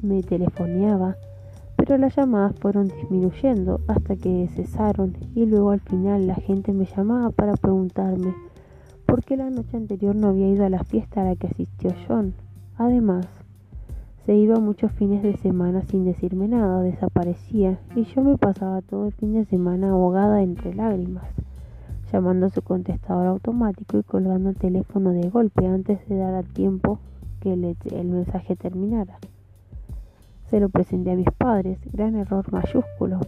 me 0.02 0.24
telefoneaba, 0.24 1.16
pero 1.92 2.04
las 2.04 2.16
llamadas 2.16 2.56
fueron 2.58 2.88
disminuyendo 2.88 3.82
hasta 3.90 4.16
que 4.16 4.48
cesaron 4.56 5.14
y 5.36 5.46
luego 5.46 5.72
al 5.72 5.82
final 5.82 6.26
la 6.26 6.36
gente 6.36 6.72
me 6.72 6.86
llamaba 6.86 7.32
para 7.32 7.58
preguntarme 7.58 8.34
porque 9.06 9.36
la 9.36 9.50
noche 9.50 9.76
anterior 9.76 10.16
no 10.16 10.30
había 10.30 10.48
ido 10.48 10.64
a 10.64 10.70
la 10.70 10.86
fiesta 10.86 11.20
a 11.20 11.26
la 11.26 11.36
que 11.36 11.48
asistió 11.48 11.94
John. 12.08 12.34
Además, 12.78 13.28
se 14.26 14.38
iba 14.38 14.58
muchos 14.62 14.94
fines 14.94 15.22
de 15.22 15.36
semana 15.36 15.82
sin 15.82 16.06
decirme 16.06 16.48
nada, 16.48 16.82
desaparecía, 16.82 17.78
y 17.94 18.06
yo 18.06 18.22
me 18.22 18.38
pasaba 18.38 18.82
todo 18.82 19.08
el 19.08 19.12
fin 19.12 19.34
de 19.34 19.44
semana 19.44 19.90
ahogada 19.90 20.42
entre 20.44 20.74
lágrimas, 20.74 21.26
llamando 22.10 22.46
a 22.46 22.52
su 22.52 22.62
contestador 22.62 23.28
automático 23.28 23.98
y 23.98 24.04
colgando 24.04 24.52
el 24.52 24.56
teléfono 24.56 25.12
de 25.12 25.30
golpe 25.30 25.68
antes 25.68 26.08
de 26.08 26.16
dar 26.16 26.36
al 26.36 26.48
tiempo 26.54 27.00
que 27.42 27.52
el 27.52 28.06
mensaje 28.08 28.56
terminara. 28.56 29.20
Se 30.52 30.60
lo 30.60 30.68
presenté 30.68 31.12
a 31.12 31.16
mis 31.16 31.32
padres, 31.38 31.80
gran 31.94 32.18
error 32.18 32.52
mayúsculo. 32.52 33.22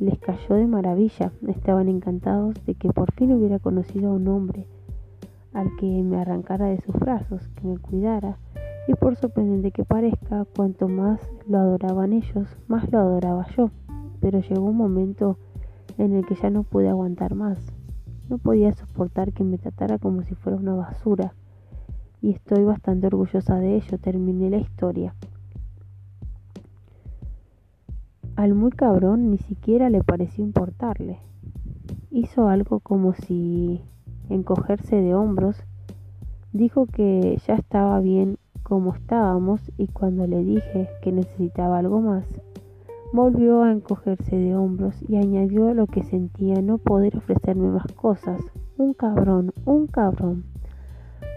Les 0.00 0.18
cayó 0.18 0.54
de 0.54 0.66
maravilla, 0.66 1.30
estaban 1.46 1.90
encantados 1.90 2.54
de 2.64 2.74
que 2.74 2.88
por 2.88 3.12
fin 3.12 3.32
hubiera 3.32 3.58
conocido 3.58 4.08
a 4.08 4.14
un 4.14 4.26
hombre 4.28 4.66
al 5.52 5.76
que 5.76 6.02
me 6.02 6.16
arrancara 6.16 6.68
de 6.68 6.80
sus 6.80 6.94
brazos, 6.94 7.46
que 7.48 7.66
me 7.66 7.76
cuidara, 7.76 8.38
y 8.88 8.94
por 8.94 9.16
sorprendente 9.16 9.72
que 9.72 9.84
parezca, 9.84 10.46
cuanto 10.56 10.88
más 10.88 11.20
lo 11.46 11.58
adoraban 11.58 12.14
ellos, 12.14 12.48
más 12.66 12.90
lo 12.90 13.00
adoraba 13.00 13.46
yo. 13.54 13.68
Pero 14.20 14.40
llegó 14.40 14.64
un 14.64 14.78
momento 14.78 15.36
en 15.98 16.14
el 16.14 16.24
que 16.24 16.34
ya 16.34 16.48
no 16.48 16.62
pude 16.62 16.88
aguantar 16.88 17.34
más. 17.34 17.58
No 18.30 18.38
podía 18.38 18.72
soportar 18.72 19.34
que 19.34 19.44
me 19.44 19.58
tratara 19.58 19.98
como 19.98 20.22
si 20.22 20.34
fuera 20.34 20.56
una 20.56 20.72
basura. 20.72 21.34
Y 22.22 22.30
estoy 22.30 22.64
bastante 22.64 23.06
orgullosa 23.06 23.56
de 23.56 23.76
ello. 23.76 23.98
Terminé 23.98 24.48
la 24.48 24.56
historia. 24.56 25.14
Al 28.36 28.54
muy 28.54 28.72
cabrón 28.72 29.30
ni 29.30 29.38
siquiera 29.38 29.90
le 29.90 30.02
pareció 30.02 30.42
importarle. 30.44 31.18
Hizo 32.10 32.48
algo 32.48 32.80
como 32.80 33.14
si 33.14 33.80
encogerse 34.28 34.96
de 34.96 35.14
hombros. 35.14 35.62
Dijo 36.52 36.86
que 36.86 37.38
ya 37.46 37.54
estaba 37.54 38.00
bien 38.00 38.38
como 38.64 38.94
estábamos 38.94 39.60
y 39.78 39.86
cuando 39.86 40.26
le 40.26 40.42
dije 40.42 40.88
que 41.00 41.12
necesitaba 41.12 41.78
algo 41.78 42.00
más, 42.00 42.26
volvió 43.12 43.62
a 43.62 43.70
encogerse 43.70 44.34
de 44.36 44.56
hombros 44.56 44.96
y 45.08 45.16
añadió 45.16 45.72
lo 45.72 45.86
que 45.86 46.02
sentía 46.02 46.60
no 46.60 46.78
poder 46.78 47.16
ofrecerme 47.16 47.68
más 47.68 47.86
cosas. 47.92 48.40
Un 48.78 48.94
cabrón, 48.94 49.52
un 49.64 49.86
cabrón. 49.86 50.44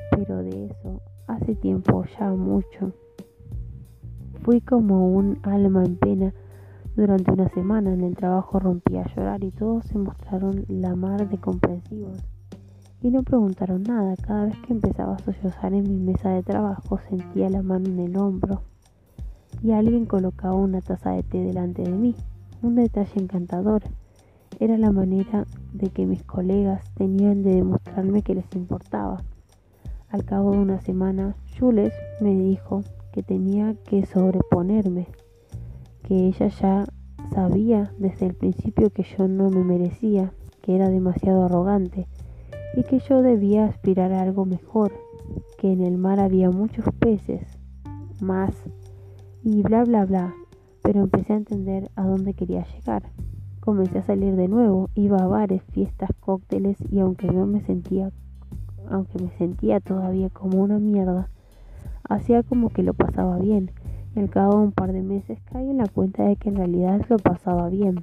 Pero 0.09 0.37
de 0.37 0.65
eso 0.65 0.99
hace 1.27 1.53
tiempo 1.53 2.05
ya 2.17 2.31
mucho. 2.31 2.91
Fui 4.41 4.61
como 4.61 5.09
un 5.09 5.37
alma 5.43 5.83
en 5.83 5.97
pena 5.97 6.33
durante 6.97 7.31
una 7.31 7.47
semana 7.49 7.93
en 7.93 8.01
el 8.01 8.15
trabajo 8.15 8.59
rompí 8.59 8.97
a 8.97 9.05
llorar 9.15 9.43
y 9.43 9.51
todos 9.51 9.85
se 9.85 9.99
mostraron 9.99 10.65
la 10.67 10.95
mar 10.95 11.29
de 11.29 11.37
comprensivos 11.37 12.17
y 13.03 13.11
no 13.11 13.21
preguntaron 13.21 13.83
nada. 13.83 14.15
Cada 14.15 14.45
vez 14.45 14.55
que 14.65 14.73
empezaba 14.73 15.13
a 15.13 15.19
sollozar 15.19 15.75
en 15.75 15.83
mi 15.83 15.99
mesa 15.99 16.31
de 16.31 16.41
trabajo 16.41 16.97
sentía 17.07 17.51
la 17.51 17.61
mano 17.61 17.85
en 17.85 17.99
el 17.99 18.17
hombro 18.17 18.63
y 19.61 19.73
alguien 19.73 20.07
colocaba 20.07 20.55
una 20.55 20.81
taza 20.81 21.11
de 21.11 21.21
té 21.21 21.37
delante 21.37 21.83
de 21.83 21.91
mí. 21.91 22.15
Un 22.63 22.73
detalle 22.73 23.21
encantador. 23.21 23.83
Era 24.59 24.75
la 24.79 24.91
manera 24.91 25.45
de 25.73 25.91
que 25.91 26.07
mis 26.07 26.23
colegas 26.23 26.81
tenían 26.95 27.43
de 27.43 27.57
demostrarme 27.57 28.23
que 28.23 28.33
les 28.33 28.55
importaba. 28.55 29.21
Al 30.09 30.25
cabo 30.25 30.53
de 30.53 30.57
una 30.57 30.81
semana, 30.81 31.35
Jules 31.59 31.93
me 32.21 32.33
dijo 32.33 32.81
que 33.11 33.21
tenía 33.21 33.75
que 33.83 34.03
sobreponerme 34.07 35.05
que 36.07 36.27
ella 36.27 36.47
ya 36.47 36.85
sabía 37.33 37.91
desde 37.99 38.27
el 38.27 38.33
principio 38.33 38.91
que 38.91 39.03
yo 39.03 39.27
no 39.27 39.49
me 39.49 39.61
merecía, 39.65 40.31
que 40.61 40.73
era 40.73 40.89
demasiado 40.89 41.43
arrogante 41.43 42.07
y 42.77 42.83
que 42.83 42.99
yo 42.99 43.21
debía 43.21 43.65
aspirar 43.65 44.13
a 44.13 44.21
algo 44.21 44.45
mejor, 44.45 44.93
que 45.57 45.69
en 45.69 45.81
el 45.81 45.97
mar 45.97 46.21
había 46.21 46.49
muchos 46.49 46.85
peces, 46.97 47.41
más, 48.21 48.55
y 49.43 49.61
bla 49.63 49.83
bla 49.83 50.05
bla, 50.05 50.33
pero 50.81 51.01
empecé 51.01 51.33
a 51.33 51.37
entender 51.37 51.91
a 51.97 52.05
dónde 52.05 52.33
quería 52.33 52.65
llegar. 52.73 53.03
Comencé 53.59 53.99
a 53.99 54.03
salir 54.03 54.37
de 54.37 54.47
nuevo, 54.47 54.89
iba 54.95 55.17
a 55.17 55.27
bares, 55.27 55.61
fiestas, 55.73 56.11
cócteles 56.21 56.77
y 56.89 56.99
aunque 56.99 57.27
no 57.27 57.45
me 57.45 57.59
sentía 57.59 58.11
aunque 58.89 59.21
me 59.21 59.29
sentía 59.31 59.81
todavía 59.81 60.29
como 60.29 60.61
una 60.61 60.79
mierda, 60.79 61.29
hacía 62.07 62.43
como 62.43 62.69
que 62.69 62.83
lo 62.83 62.93
pasaba 62.93 63.37
bien 63.37 63.71
al 64.19 64.29
cabo 64.29 64.57
de 64.57 64.63
un 64.65 64.71
par 64.71 64.91
de 64.91 65.03
meses 65.03 65.39
caí 65.51 65.69
en 65.69 65.77
la 65.77 65.87
cuenta 65.87 66.23
de 66.23 66.35
que 66.37 66.49
en 66.49 66.55
realidad 66.55 67.01
lo 67.09 67.17
pasaba 67.17 67.69
bien 67.69 68.01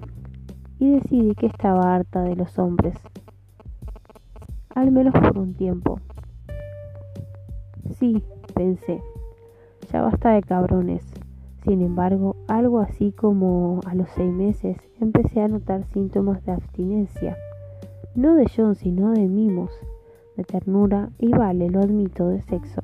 y 0.79 0.91
decidí 0.93 1.35
que 1.35 1.47
estaba 1.47 1.95
harta 1.95 2.23
de 2.23 2.37
los 2.37 2.59
hombres, 2.59 2.95
al 4.75 4.91
menos 4.91 5.15
por 5.15 5.39
un 5.39 5.55
tiempo. 5.55 6.01
Sí, 7.99 8.23
pensé, 8.55 9.01
ya 9.93 10.03
basta 10.03 10.31
de 10.31 10.43
cabrones. 10.43 11.05
Sin 11.65 11.81
embargo, 11.81 12.37
algo 12.47 12.81
así 12.81 13.13
como 13.13 13.81
a 13.87 13.95
los 13.95 14.09
seis 14.11 14.31
meses 14.31 14.77
empecé 15.01 15.41
a 15.41 15.49
notar 15.49 15.85
síntomas 15.85 16.45
de 16.45 16.53
abstinencia, 16.53 17.39
no 18.15 18.35
de 18.35 18.47
John, 18.55 18.75
sino 18.75 19.13
de 19.13 19.27
mimos, 19.27 19.71
de 20.37 20.45
ternura 20.45 21.09
y 21.19 21.31
vale, 21.31 21.71
lo 21.71 21.81
admito, 21.81 22.29
de 22.29 22.43
sexo. 22.43 22.83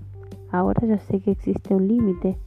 Ahora 0.51 0.87
ya 0.87 0.99
sé 0.99 1.21
que 1.21 1.33
existe 1.33 1.75
un 1.75 1.87
límite 1.87 2.39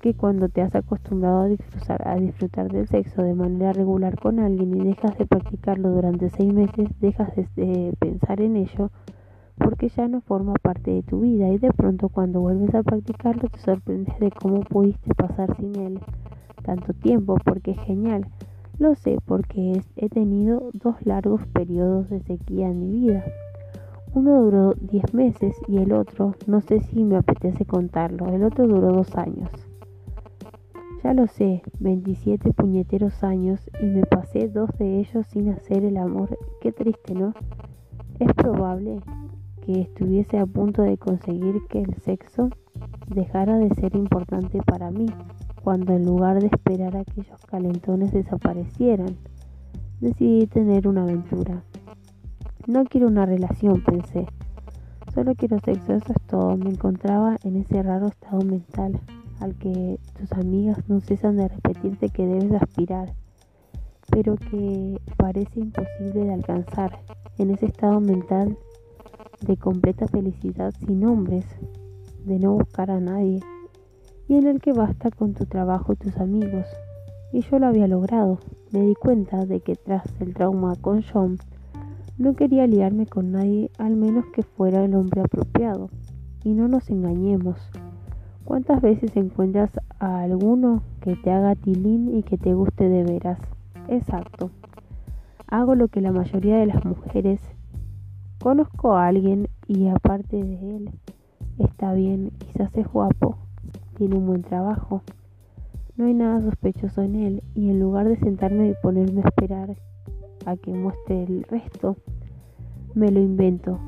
que 0.00 0.14
cuando 0.14 0.48
te 0.48 0.62
has 0.62 0.74
acostumbrado 0.74 1.42
a 1.42 1.48
disfrutar, 1.48 2.06
a 2.06 2.16
disfrutar 2.16 2.70
del 2.70 2.88
sexo 2.88 3.22
de 3.22 3.34
manera 3.34 3.72
regular 3.72 4.18
con 4.18 4.40
alguien 4.40 4.74
y 4.76 4.84
dejas 4.84 5.16
de 5.18 5.26
practicarlo 5.26 5.90
durante 5.90 6.30
seis 6.30 6.52
meses, 6.52 6.88
dejas 7.00 7.34
de 7.36 7.94
pensar 7.98 8.40
en 8.40 8.56
ello 8.56 8.90
porque 9.58 9.88
ya 9.88 10.06
no 10.06 10.20
forma 10.20 10.54
parte 10.54 10.90
de 10.90 11.02
tu 11.02 11.20
vida 11.20 11.48
y 11.48 11.58
de 11.58 11.72
pronto 11.72 12.08
cuando 12.08 12.40
vuelves 12.40 12.74
a 12.74 12.82
practicarlo 12.82 13.48
te 13.48 13.58
sorprendes 13.58 14.18
de 14.18 14.30
cómo 14.30 14.60
pudiste 14.60 15.14
pasar 15.14 15.56
sin 15.56 15.74
él 15.76 16.00
tanto 16.66 16.92
tiempo 16.92 17.38
porque 17.44 17.70
es 17.70 17.80
genial. 17.80 18.26
Lo 18.78 18.94
sé 18.94 19.18
porque 19.24 19.80
he 19.96 20.08
tenido 20.10 20.70
dos 20.74 20.96
largos 21.06 21.46
periodos 21.46 22.10
de 22.10 22.20
sequía 22.20 22.68
en 22.68 22.80
mi 22.80 23.00
vida. 23.00 23.24
Uno 24.12 24.42
duró 24.42 24.74
10 24.80 25.14
meses 25.14 25.56
y 25.68 25.78
el 25.78 25.92
otro, 25.92 26.34
no 26.46 26.60
sé 26.60 26.80
si 26.80 27.04
me 27.04 27.16
apetece 27.16 27.64
contarlo, 27.64 28.26
el 28.28 28.44
otro 28.44 28.66
duró 28.66 28.92
dos 28.92 29.14
años. 29.16 29.50
Ya 31.06 31.14
lo 31.14 31.28
sé, 31.28 31.62
27 31.78 32.52
puñeteros 32.52 33.22
años 33.22 33.60
y 33.80 33.86
me 33.86 34.04
pasé 34.04 34.48
dos 34.48 34.68
de 34.76 34.98
ellos 34.98 35.24
sin 35.28 35.50
hacer 35.50 35.84
el 35.84 35.98
amor. 35.98 36.36
Qué 36.60 36.72
triste, 36.72 37.14
¿no? 37.14 37.32
Es 38.18 38.34
probable 38.34 38.98
que 39.64 39.82
estuviese 39.82 40.36
a 40.40 40.46
punto 40.46 40.82
de 40.82 40.98
conseguir 40.98 41.60
que 41.68 41.82
el 41.82 41.94
sexo 42.02 42.50
dejara 43.06 43.56
de 43.56 43.72
ser 43.76 43.94
importante 43.94 44.58
para 44.66 44.90
mí, 44.90 45.06
cuando 45.62 45.92
en 45.92 46.04
lugar 46.04 46.40
de 46.40 46.48
esperar 46.48 46.96
a 46.96 47.04
que 47.04 47.20
aquellos 47.20 47.46
calentones 47.46 48.10
desaparecieran, 48.10 49.16
decidí 50.00 50.48
tener 50.48 50.88
una 50.88 51.04
aventura. 51.04 51.62
No 52.66 52.82
quiero 52.82 53.06
una 53.06 53.26
relación, 53.26 53.80
pensé. 53.84 54.26
Solo 55.14 55.36
quiero 55.36 55.60
sexo, 55.60 55.92
eso 55.92 56.12
es 56.12 56.26
todo. 56.26 56.56
Me 56.56 56.70
encontraba 56.70 57.36
en 57.44 57.58
ese 57.58 57.80
raro 57.80 58.08
estado 58.08 58.42
mental 58.42 59.00
al 59.40 59.54
que 59.56 59.98
tus 60.18 60.32
amigas 60.32 60.78
no 60.88 61.00
cesan 61.00 61.36
de 61.36 61.48
repetirte 61.48 62.08
que 62.08 62.26
debes 62.26 62.60
aspirar, 62.60 63.14
pero 64.10 64.36
que 64.36 65.00
parece 65.16 65.60
imposible 65.60 66.24
de 66.24 66.34
alcanzar 66.34 67.00
en 67.38 67.50
ese 67.50 67.66
estado 67.66 68.00
mental 68.00 68.56
de 69.40 69.56
completa 69.56 70.06
felicidad 70.08 70.72
sin 70.86 71.04
hombres, 71.04 71.44
de 72.24 72.38
no 72.38 72.54
buscar 72.54 72.90
a 72.90 73.00
nadie, 73.00 73.40
y 74.28 74.34
en 74.34 74.46
el 74.46 74.60
que 74.60 74.72
basta 74.72 75.10
con 75.10 75.34
tu 75.34 75.46
trabajo 75.46 75.92
y 75.92 75.96
tus 75.96 76.16
amigos. 76.16 76.66
Y 77.32 77.42
yo 77.42 77.58
lo 77.58 77.66
había 77.66 77.86
logrado. 77.86 78.38
Me 78.72 78.80
di 78.80 78.94
cuenta 78.94 79.44
de 79.44 79.60
que 79.60 79.74
tras 79.76 80.04
el 80.20 80.34
trauma 80.34 80.74
con 80.80 81.02
John, 81.02 81.38
no 82.18 82.34
quería 82.34 82.66
liarme 82.66 83.06
con 83.06 83.32
nadie 83.32 83.70
al 83.78 83.96
menos 83.96 84.24
que 84.32 84.42
fuera 84.42 84.84
el 84.84 84.94
hombre 84.94 85.20
apropiado. 85.20 85.90
Y 86.42 86.54
no 86.54 86.68
nos 86.68 86.88
engañemos. 86.90 87.58
¿Cuántas 88.46 88.80
veces 88.80 89.16
encuentras 89.16 89.70
a 89.98 90.20
alguno 90.20 90.84
que 91.00 91.16
te 91.16 91.32
haga 91.32 91.56
tilín 91.56 92.16
y 92.16 92.22
que 92.22 92.38
te 92.38 92.54
guste 92.54 92.88
de 92.88 93.02
veras? 93.02 93.40
Exacto. 93.88 94.50
Hago 95.48 95.74
lo 95.74 95.88
que 95.88 96.00
la 96.00 96.12
mayoría 96.12 96.56
de 96.56 96.66
las 96.66 96.84
mujeres. 96.84 97.40
Conozco 98.40 98.92
a 98.92 99.08
alguien 99.08 99.48
y 99.66 99.88
aparte 99.88 100.36
de 100.36 100.76
él, 100.76 100.90
está 101.58 101.92
bien, 101.92 102.30
quizás 102.38 102.70
es 102.76 102.86
guapo, 102.86 103.36
tiene 103.96 104.14
un 104.14 104.28
buen 104.28 104.42
trabajo. 104.42 105.02
No 105.96 106.04
hay 106.06 106.14
nada 106.14 106.40
sospechoso 106.40 107.02
en 107.02 107.16
él 107.16 107.42
y 107.52 107.70
en 107.70 107.80
lugar 107.80 108.06
de 108.06 108.16
sentarme 108.16 108.68
y 108.68 108.74
ponerme 108.80 109.22
a 109.22 109.28
esperar 109.28 109.76
a 110.44 110.56
que 110.56 110.72
muestre 110.72 111.24
el 111.24 111.42
resto, 111.42 111.96
me 112.94 113.10
lo 113.10 113.18
invento. 113.20 113.80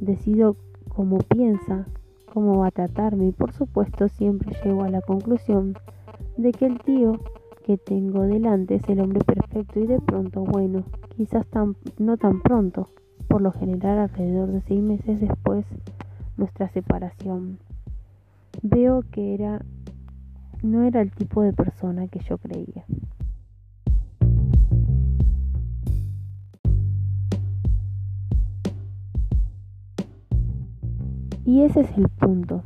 Decido 0.00 0.56
cómo 0.88 1.18
piensa, 1.18 1.84
cómo 2.32 2.58
va 2.58 2.68
a 2.68 2.70
tratarme 2.70 3.26
y 3.26 3.32
por 3.32 3.52
supuesto 3.52 4.08
siempre 4.08 4.56
llego 4.64 4.84
a 4.84 4.90
la 4.90 5.02
conclusión 5.02 5.74
de 6.36 6.52
que 6.52 6.66
el 6.66 6.78
tío 6.80 7.20
que 7.66 7.76
tengo 7.76 8.22
delante 8.22 8.76
es 8.76 8.88
el 8.88 9.00
hombre 9.00 9.20
perfecto 9.24 9.80
y 9.80 9.86
de 9.86 10.00
pronto, 10.00 10.42
bueno, 10.42 10.82
quizás 11.16 11.46
tan, 11.46 11.76
no 11.98 12.16
tan 12.16 12.40
pronto, 12.40 12.88
por 13.28 13.40
lo 13.42 13.52
general 13.52 13.98
alrededor 13.98 14.50
de 14.50 14.62
seis 14.62 14.82
meses 14.82 15.20
después 15.20 15.66
nuestra 16.36 16.68
separación. 16.68 17.58
Veo 18.62 19.02
que 19.10 19.34
era 19.34 19.62
no 20.62 20.84
era 20.84 21.00
el 21.00 21.10
tipo 21.10 21.42
de 21.42 21.52
persona 21.52 22.06
que 22.08 22.20
yo 22.20 22.38
creía. 22.38 22.84
Y 31.44 31.62
ese 31.62 31.80
es 31.80 31.98
el 31.98 32.08
punto 32.08 32.62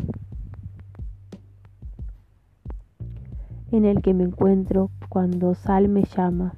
en 3.71 3.85
el 3.85 4.03
que 4.03 4.15
me 4.15 4.25
encuentro 4.25 4.91
cuando 5.09 5.55
Sal 5.55 5.89
me 5.89 6.05
llama. 6.05 6.55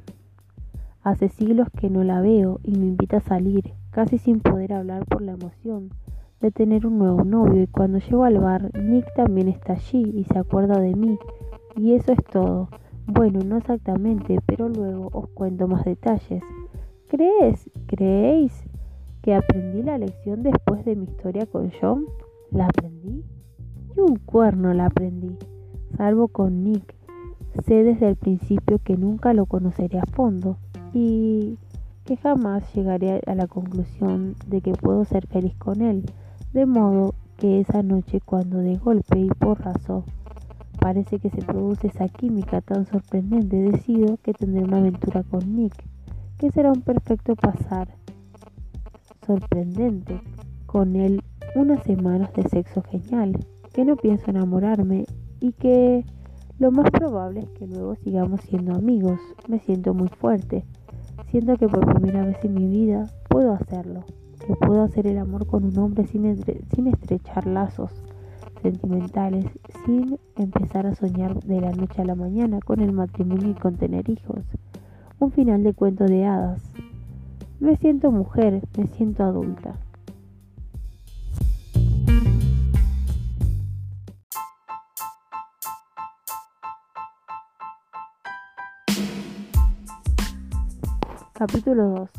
Hace 1.03 1.29
siglos 1.29 1.69
que 1.77 1.91
no 1.91 2.05
la 2.05 2.21
veo 2.21 2.61
y 2.63 2.73
me 2.73 2.87
invita 2.87 3.19
a 3.19 3.21
salir, 3.21 3.73
casi 3.91 4.19
sin 4.19 4.41
poder 4.41 4.73
hablar 4.73 5.07
por 5.07 5.23
la 5.23 5.33
emoción 5.33 5.91
de 6.41 6.51
tener 6.51 6.87
un 6.87 6.99
nuevo 6.99 7.25
novio 7.25 7.63
y 7.63 7.67
cuando 7.67 7.99
llego 7.99 8.25
al 8.25 8.39
bar, 8.39 8.71
Nick 8.79 9.13
también 9.15 9.49
está 9.49 9.73
allí 9.73 10.03
y 10.15 10.25
se 10.25 10.39
acuerda 10.39 10.79
de 10.79 10.95
mí. 10.95 11.19
Y 11.77 11.95
eso 11.95 12.13
es 12.13 12.25
todo. 12.25 12.69
Bueno, 13.07 13.41
no 13.45 13.57
exactamente, 13.57 14.39
pero 14.47 14.69
luego 14.69 15.09
os 15.13 15.29
cuento 15.31 15.67
más 15.67 15.85
detalles. 15.85 16.43
¿Crees, 17.09 17.71
creéis 17.87 18.68
que 19.29 19.35
aprendí 19.35 19.83
la 19.83 19.99
lección 19.99 20.43
después 20.43 20.87
de 20.87 20.97
mi 20.97 21.05
historia 21.05 21.45
con 21.45 21.71
John? 21.79 22.07
¿La 22.51 22.65
aprendí? 22.65 23.23
Y 23.95 24.01
un 24.01 24.17
cuerno 24.17 24.73
la 24.73 24.87
aprendí, 24.87 25.37
salvo 25.99 26.29
con 26.29 26.65
Nick. 26.65 26.95
Sé 27.67 27.85
desde 27.85 28.09
el 28.09 28.17
principio 28.17 28.79
que 28.79 28.97
nunca 28.97 29.35
lo 29.35 29.45
conoceré 29.45 29.99
a 29.99 30.07
fondo 30.07 30.57
y 30.95 31.59
que 32.07 32.17
jamás 32.17 32.73
llegaré 32.73 33.21
a 33.27 33.35
la 33.35 33.47
conclusión 33.47 34.35
de 34.47 34.63
que 34.63 34.73
puedo 34.73 35.05
ser 35.05 35.27
feliz 35.27 35.55
con 35.59 35.83
él. 35.83 36.07
De 36.55 36.65
modo 36.65 37.15
que 37.37 37.61
esa 37.61 37.83
noche 37.83 38.23
cuando 38.25 38.57
de 38.61 38.79
golpe 38.79 39.19
y 39.19 39.29
porrazo 39.29 40.05
parece 40.81 41.19
que 41.19 41.29
se 41.29 41.43
produce 41.43 41.89
esa 41.89 42.09
química 42.09 42.63
tan 42.63 42.87
sorprendente, 42.87 43.57
decido 43.61 44.17
que 44.23 44.33
tendré 44.33 44.65
una 44.65 44.79
aventura 44.79 45.23
con 45.23 45.55
Nick, 45.55 45.75
que 46.39 46.51
será 46.51 46.73
un 46.73 46.81
perfecto 46.81 47.37
pasar 47.37 47.98
sorprendente 49.29 50.21
con 50.67 50.97
él 50.97 51.23
unas 51.55 51.85
semanas 51.85 52.33
de 52.35 52.43
sexo 52.49 52.83
genial, 52.83 53.39
que 53.73 53.85
no 53.85 53.95
pienso 53.95 54.29
enamorarme 54.29 55.07
y 55.39 55.53
que 55.53 56.05
lo 56.59 56.73
más 56.73 56.91
probable 56.91 57.43
es 57.43 57.51
que 57.51 57.69
luego 57.69 57.95
sigamos 57.95 58.41
siendo 58.41 58.75
amigos. 58.75 59.21
Me 59.47 59.61
siento 59.61 59.95
muy 59.95 60.09
fuerte. 60.09 60.65
Siento 61.31 61.57
que 61.57 61.69
por 61.69 61.87
primera 61.95 62.25
vez 62.25 62.39
en 62.43 62.55
mi 62.55 62.67
vida 62.67 63.07
puedo 63.29 63.53
hacerlo 63.53 64.05
que 64.49 64.55
puedo 64.57 64.83
hacer 64.83 65.07
el 65.07 65.19
amor 65.19 65.47
con 65.47 65.65
un 65.65 65.79
hombre 65.79 66.07
sin, 66.07 66.43
sin 66.75 66.87
estrechar 66.87 67.47
lazos 67.47 67.93
sentimentales, 68.63 69.45
sin 69.85 70.19
empezar 70.37 70.87
a 70.87 70.95
soñar 70.95 71.39
de 71.45 71.61
la 71.61 71.71
noche 71.73 72.01
a 72.01 72.07
la 72.07 72.15
mañana 72.15 72.59
con 72.61 72.81
el 72.81 72.93
matrimonio 72.93 73.51
y 73.51 73.55
con 73.55 73.77
tener 73.77 74.09
hijos. 74.09 74.41
Un 75.19 75.33
final 75.33 75.63
de 75.63 75.75
cuento 75.75 76.05
de 76.07 76.25
hadas. 76.25 76.63
Me 77.61 77.77
siento 77.77 78.13
mujer, 78.13 78.63
me 78.77 78.87
siento 78.87 79.25
adulta. 79.25 79.75
Capítulo 91.33 91.89
2 91.91 92.11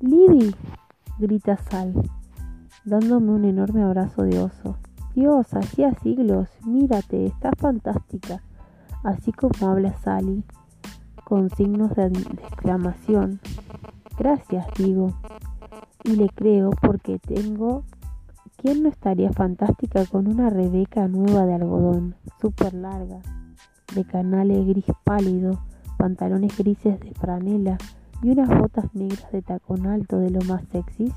Libby, 0.00 0.54
grita 1.18 1.58
Sal, 1.58 1.92
dándome 2.84 3.32
un 3.32 3.44
enorme 3.44 3.82
abrazo 3.82 4.22
de 4.22 4.38
oso. 4.38 4.78
Dios, 5.14 5.52
hacía 5.52 5.92
siglos, 5.94 6.48
mírate, 6.64 7.26
estás 7.26 7.52
fantástica. 7.58 8.42
Así 9.04 9.32
como 9.32 9.68
habla 9.68 9.94
Sally, 9.98 10.42
con 11.28 11.50
signos 11.50 11.94
de, 11.94 12.06
exclamación. 12.06 13.38
Gracias, 14.18 14.66
digo. 14.78 15.12
Y 16.02 16.16
le 16.16 16.30
creo 16.30 16.70
porque 16.70 17.18
tengo... 17.18 17.84
¿Quién 18.56 18.82
no 18.82 18.88
estaría 18.88 19.30
fantástica 19.30 20.04
con 20.06 20.26
una 20.26 20.50
Rebeca 20.50 21.06
nueva 21.06 21.46
de 21.46 21.54
algodón, 21.54 22.16
súper 22.40 22.74
larga, 22.74 23.20
de 23.94 24.04
canales 24.04 24.66
gris 24.66 24.86
pálido, 25.04 25.60
pantalones 25.96 26.58
grises 26.58 26.98
de 26.98 27.12
franela, 27.14 27.78
y 28.20 28.30
unas 28.30 28.48
botas 28.48 28.92
negras 28.94 29.30
de 29.30 29.42
tacón 29.42 29.86
alto 29.86 30.18
de 30.18 30.30
lo 30.30 30.40
más 30.40 30.64
sexys? 30.72 31.12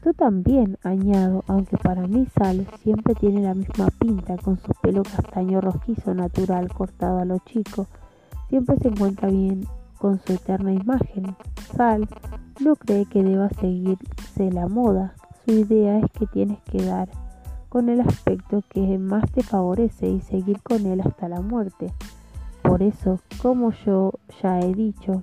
Tú 0.00 0.12
también, 0.12 0.78
añado, 0.84 1.42
aunque 1.48 1.76
para 1.76 2.06
mí 2.06 2.26
Sal 2.38 2.68
siempre 2.84 3.14
tiene 3.16 3.40
la 3.40 3.54
misma 3.54 3.88
pinta 3.98 4.36
con 4.36 4.56
su 4.58 4.72
pelo 4.80 5.02
castaño 5.02 5.60
rojizo 5.60 6.14
natural 6.14 6.72
cortado 6.72 7.18
a 7.18 7.24
lo 7.24 7.38
chico. 7.38 7.88
Siempre 8.50 8.76
se 8.76 8.88
encuentra 8.88 9.30
bien 9.30 9.64
con 9.98 10.18
su 10.18 10.34
eterna 10.34 10.72
imagen. 10.74 11.34
Sal 11.74 12.06
no 12.60 12.76
cree 12.76 13.06
que 13.06 13.22
deba 13.22 13.48
seguirse 13.48 14.50
la 14.52 14.68
moda. 14.68 15.14
Su 15.46 15.52
idea 15.52 15.98
es 16.00 16.10
que 16.12 16.26
tienes 16.26 16.60
que 16.64 16.82
dar 16.82 17.08
con 17.70 17.88
el 17.88 18.02
aspecto 18.02 18.62
que 18.68 18.98
más 18.98 19.30
te 19.32 19.42
favorece 19.42 20.08
y 20.08 20.20
seguir 20.20 20.60
con 20.62 20.84
él 20.84 21.00
hasta 21.00 21.30
la 21.30 21.40
muerte. 21.40 21.94
Por 22.62 22.82
eso, 22.82 23.20
como 23.40 23.70
yo 23.70 24.12
ya 24.42 24.60
he 24.60 24.74
dicho, 24.74 25.22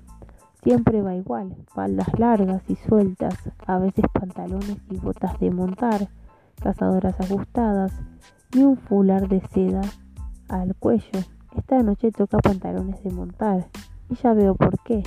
Siempre 0.62 1.02
va 1.02 1.14
igual, 1.14 1.54
faldas 1.72 2.08
largas 2.18 2.62
y 2.68 2.74
sueltas, 2.74 3.34
a 3.66 3.78
veces 3.78 4.04
pantalones 4.12 4.78
y 4.90 4.96
botas 4.96 5.38
de 5.38 5.50
montar, 5.50 6.08
cazadoras 6.60 7.18
ajustadas 7.20 7.92
y 8.52 8.64
un 8.64 8.76
fular 8.76 9.28
de 9.28 9.40
seda 9.52 9.82
al 10.48 10.74
cuello. 10.74 11.20
Esta 11.56 11.82
noche 11.82 12.12
toca 12.12 12.38
pantalones 12.38 13.02
de 13.02 13.10
montar 13.10 13.66
y 14.10 14.14
ya 14.16 14.32
veo 14.34 14.54
por 14.54 14.78
qué. 14.80 15.02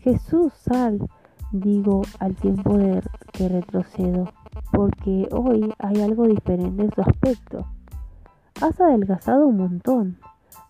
Jesús, 0.00 0.52
sal, 0.52 1.08
digo 1.52 2.02
al 2.18 2.34
tiempo 2.34 2.76
de 2.76 3.02
que 3.32 3.48
retrocedo, 3.48 4.32
porque 4.72 5.28
hoy 5.32 5.72
hay 5.78 6.02
algo 6.02 6.26
diferente 6.26 6.82
en 6.82 6.92
su 6.92 7.00
aspecto. 7.00 7.66
Has 8.60 8.80
adelgazado 8.80 9.46
un 9.46 9.58
montón. 9.58 10.18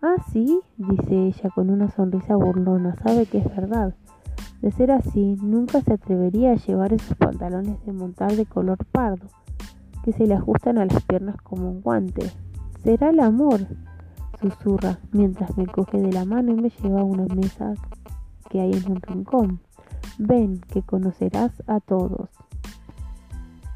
Ah, 0.02 0.16
sí, 0.33 0.61
dice 0.76 1.26
ella 1.26 1.50
con 1.55 1.70
una 1.70 1.90
sonrisa 1.90 2.37
burlona, 2.37 2.94
sabe 2.96 3.26
que 3.26 3.38
es 3.38 3.44
verdad. 3.44 3.94
De 4.61 4.70
ser 4.70 4.90
así, 4.90 5.37
nunca 5.42 5.81
se 5.81 5.94
atrevería 5.94 6.52
a 6.52 6.57
llevar 6.57 6.92
esos 6.92 7.16
pantalones 7.16 7.85
de 7.85 7.92
montar 7.92 8.33
de 8.35 8.46
color 8.46 8.85
pardo, 8.87 9.26
que 10.02 10.12
se 10.12 10.26
le 10.26 10.35
ajustan 10.35 10.79
a 10.79 10.87
las 10.87 11.02
piernas 11.05 11.37
como 11.42 11.70
un 11.70 11.81
guante. 11.81 12.31
Será 12.83 13.11
el 13.11 13.20
amor, 13.20 13.66
susurra, 14.40 14.99
mientras 15.12 15.57
me 15.57 15.66
coge 15.66 15.99
de 15.99 16.12
la 16.12 16.25
mano 16.25 16.53
y 16.53 16.57
me 16.57 16.70
lleva 16.70 17.01
a 17.01 17.05
una 17.05 17.27
mesa 17.35 17.75
que 18.49 18.61
hay 18.61 18.72
en 18.72 18.92
un 18.92 19.01
rincón. 19.01 19.61
Ven, 20.18 20.61
que 20.61 20.83
conocerás 20.83 21.62
a 21.66 21.81
todos. 21.81 22.31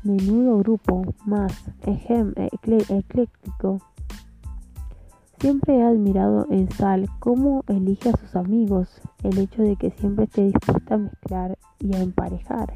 Menudo 0.03 0.59
grupo, 0.59 1.03
más, 1.27 1.53
ejem, 1.83 2.33
ecléctico, 2.37 3.81
Siempre 5.41 5.79
he 5.79 5.83
admirado 5.83 6.47
en 6.51 6.71
Sal 6.71 7.09
cómo 7.19 7.65
elige 7.67 8.11
a 8.11 8.17
sus 8.19 8.37
amigos, 8.37 9.01
el 9.23 9.39
hecho 9.39 9.63
de 9.63 9.77
que 9.77 9.91
siempre 9.91 10.27
esté 10.27 10.43
dispuesta 10.43 10.97
a 10.97 10.99
mezclar 10.99 11.59
y 11.79 11.97
a 11.97 12.01
emparejar, 12.01 12.75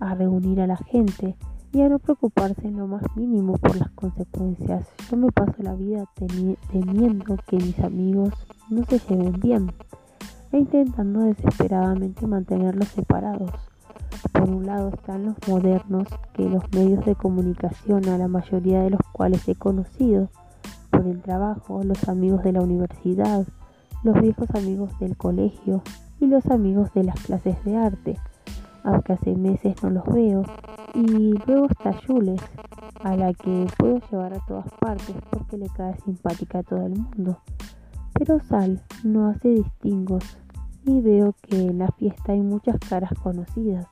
a 0.00 0.16
reunir 0.16 0.60
a 0.60 0.66
la 0.66 0.76
gente 0.76 1.36
y 1.74 1.82
a 1.82 1.88
no 1.88 1.98
preocuparse 1.98 2.68
en 2.68 2.76
lo 2.76 2.86
más 2.86 3.02
mínimo 3.16 3.58
por 3.58 3.76
las 3.76 3.90
consecuencias. 3.90 4.86
Yo 5.10 5.16
me 5.16 5.32
paso 5.32 5.54
la 5.58 5.74
vida 5.74 6.04
temiendo 6.70 7.36
que 7.48 7.56
mis 7.56 7.78
amigos 7.80 8.32
no 8.70 8.84
se 8.84 9.00
lleven 9.00 9.40
bien 9.40 9.72
e 10.52 10.58
intentando 10.58 11.24
desesperadamente 11.24 12.28
mantenerlos 12.28 12.86
separados. 12.88 13.50
Por 14.32 14.48
un 14.48 14.66
lado 14.66 14.90
están 14.90 15.24
los 15.26 15.34
modernos, 15.48 16.06
que 16.32 16.48
los 16.48 16.62
medios 16.72 17.04
de 17.06 17.16
comunicación, 17.16 18.08
a 18.08 18.18
la 18.18 18.28
mayoría 18.28 18.82
de 18.82 18.90
los 18.90 19.00
cuales 19.12 19.46
he 19.48 19.56
conocido, 19.56 20.28
por 20.90 21.04
el 21.08 21.22
trabajo, 21.22 21.82
los 21.82 22.08
amigos 22.08 22.44
de 22.44 22.52
la 22.52 22.60
universidad, 22.60 23.44
los 24.04 24.20
viejos 24.20 24.48
amigos 24.54 24.96
del 25.00 25.16
colegio 25.16 25.82
y 26.20 26.26
los 26.26 26.46
amigos 26.46 26.94
de 26.94 27.02
las 27.02 27.18
clases 27.20 27.56
de 27.64 27.76
arte, 27.76 28.16
aunque 28.84 29.14
hace 29.14 29.34
meses 29.34 29.74
no 29.82 29.90
los 29.90 30.04
veo. 30.06 30.44
Y 30.94 31.34
luego 31.46 31.66
está 31.66 31.92
Jules, 32.06 32.40
a 33.02 33.16
la 33.16 33.32
que 33.34 33.66
puedo 33.76 33.98
llevar 34.10 34.34
a 34.34 34.46
todas 34.46 34.70
partes 34.78 35.16
porque 35.30 35.58
le 35.58 35.68
cae 35.70 35.96
simpática 36.04 36.60
a 36.60 36.62
todo 36.62 36.86
el 36.86 36.92
mundo. 36.92 37.38
Pero 38.12 38.38
Sal 38.40 38.80
no 39.02 39.26
hace 39.26 39.48
distingos 39.48 40.38
y 40.86 41.00
veo 41.00 41.34
que 41.42 41.56
en 41.56 41.78
la 41.78 41.88
fiesta 41.88 42.32
hay 42.32 42.40
muchas 42.42 42.78
caras 42.78 43.12
conocidas. 43.20 43.88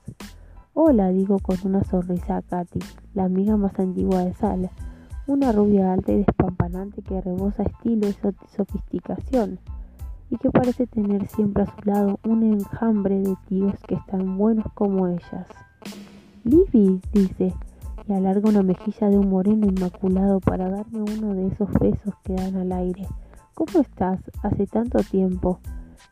Hola, 0.74 1.08
digo 1.08 1.38
con 1.40 1.56
una 1.64 1.82
sonrisa 1.82 2.36
a 2.36 2.42
Katy, 2.42 2.78
la 3.14 3.24
amiga 3.24 3.56
más 3.56 3.76
antigua 3.80 4.24
de 4.24 4.34
Sal 4.34 4.70
una 5.26 5.52
rubia 5.52 5.92
alta 5.92 6.12
y 6.12 6.18
despampanante 6.18 7.02
que 7.02 7.20
rebosa 7.20 7.62
estilo 7.62 8.08
y 8.08 8.16
sofisticación, 8.56 9.60
y 10.32 10.38
que 10.38 10.50
parece 10.50 10.86
tener 10.86 11.26
siempre 11.28 11.64
a 11.64 11.66
su 11.66 11.76
lado 11.84 12.18
un 12.24 12.42
enjambre 12.42 13.18
de 13.20 13.36
tíos 13.48 13.74
que 13.86 13.96
están 13.96 14.38
buenos 14.38 14.64
como 14.72 15.06
ellas. 15.06 15.46
Libby, 16.42 17.02
dice, 17.12 17.52
y 18.08 18.12
alarga 18.14 18.48
una 18.48 18.62
mejilla 18.62 19.10
de 19.10 19.18
un 19.18 19.28
moreno 19.28 19.66
inmaculado 19.66 20.40
para 20.40 20.70
darme 20.70 21.02
uno 21.02 21.34
de 21.34 21.48
esos 21.48 21.70
besos 21.74 22.14
que 22.24 22.32
dan 22.32 22.56
al 22.56 22.72
aire. 22.72 23.06
¿Cómo 23.52 23.80
estás? 23.82 24.20
Hace 24.42 24.66
tanto 24.66 25.00
tiempo. 25.00 25.60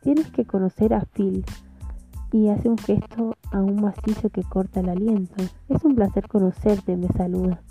Tienes 0.03 0.31
que 0.31 0.45
conocer 0.45 0.93
a 0.93 1.01
Phil. 1.01 1.43
Y 2.31 2.49
hace 2.49 2.69
un 2.69 2.77
gesto 2.77 3.37
aún 3.51 3.81
macizo 3.81 4.29
que 4.29 4.43
corta 4.43 4.81
el 4.81 4.91
aliento. 4.91 5.43
Es 5.71 5.83
un 5.83 5.95
placer 5.95 6.29
conocerte, 6.29 6.95
me 6.95 7.09
saluda. 7.09 7.63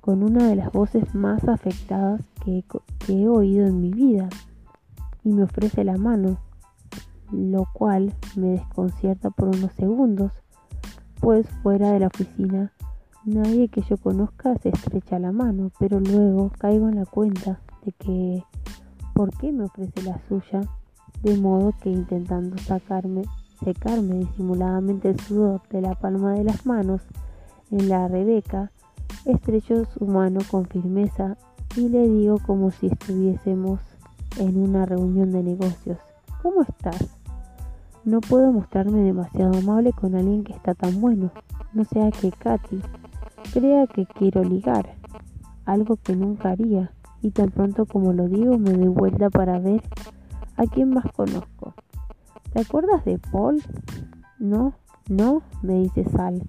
Con 0.00 0.24
una 0.24 0.48
de 0.48 0.56
las 0.56 0.72
voces 0.72 1.14
más 1.14 1.46
afectadas 1.46 2.20
que 2.44 2.64
he, 3.06 3.28
oído 3.28 3.68
en 3.68 3.80
mi 3.80 3.92
vida. 3.92 4.28
Y 5.24 5.30
me 5.30 5.44
ofrece 5.44 5.84
la 5.84 5.96
mano, 5.96 6.38
lo 7.30 7.66
cual 7.72 8.14
me 8.36 8.48
desconcierta 8.48 9.30
por 9.30 9.48
unos 9.48 9.72
segundos, 9.72 10.32
pues 11.20 11.48
fuera 11.62 11.92
de 11.92 12.00
la 12.00 12.06
oficina 12.06 12.72
nadie 13.24 13.68
que 13.68 13.82
yo 13.82 13.96
conozca 13.96 14.56
se 14.58 14.70
estrecha 14.70 15.18
la 15.18 15.32
mano, 15.32 15.70
pero 15.78 16.00
luego 16.00 16.50
caigo 16.58 16.88
en 16.88 16.96
la 16.96 17.06
cuenta 17.06 17.60
de 17.84 17.92
que 17.92 18.44
¿por 19.14 19.36
qué 19.38 19.52
me 19.52 19.64
ofrece 19.64 20.02
la 20.02 20.18
suya? 20.28 20.60
De 21.22 21.36
modo 21.36 21.74
que 21.82 21.90
intentando 21.90 22.56
sacarme, 22.58 23.22
secarme 23.62 24.14
disimuladamente 24.16 25.10
el 25.10 25.20
sudor 25.20 25.60
de 25.68 25.82
la 25.82 25.94
palma 25.94 26.32
de 26.32 26.44
las 26.44 26.64
manos 26.64 27.02
en 27.70 27.88
la 27.88 28.08
Rebeca, 28.08 28.72
estrecho 29.26 29.84
su 29.84 30.06
mano 30.06 30.40
con 30.50 30.64
firmeza 30.64 31.36
y 31.76 31.88
le 31.88 32.08
digo 32.08 32.38
como 32.46 32.70
si 32.70 32.86
estuviésemos 32.86 33.80
en 34.38 34.58
una 34.58 34.86
reunión 34.86 35.32
de 35.32 35.42
negocios. 35.42 35.98
¿Cómo 36.42 36.62
estás? 36.62 37.18
No 38.04 38.20
puedo 38.20 38.50
mostrarme 38.52 39.02
demasiado 39.02 39.58
amable 39.58 39.92
con 39.92 40.14
alguien 40.14 40.44
que 40.44 40.52
está 40.52 40.74
tan 40.74 41.00
bueno. 41.00 41.30
No 41.72 41.84
sea 41.84 42.10
que 42.10 42.32
Katy 42.32 42.80
crea 43.52 43.86
que 43.86 44.06
quiero 44.06 44.42
ligar, 44.42 44.96
algo 45.64 45.96
que 45.96 46.16
nunca 46.16 46.50
haría 46.50 46.92
y 47.22 47.30
tan 47.30 47.50
pronto 47.50 47.84
como 47.86 48.12
lo 48.12 48.28
digo 48.28 48.58
me 48.58 48.72
doy 48.72 48.88
vuelta 48.88 49.28
para 49.30 49.58
ver 49.58 49.82
a 50.56 50.64
quién 50.66 50.90
más 50.90 51.04
conozco. 51.12 51.74
¿Te 52.52 52.60
acuerdas 52.60 53.04
de 53.04 53.18
Paul? 53.18 53.62
No, 54.38 54.74
no, 55.08 55.42
me 55.62 55.74
dice 55.74 56.04
Sal, 56.04 56.42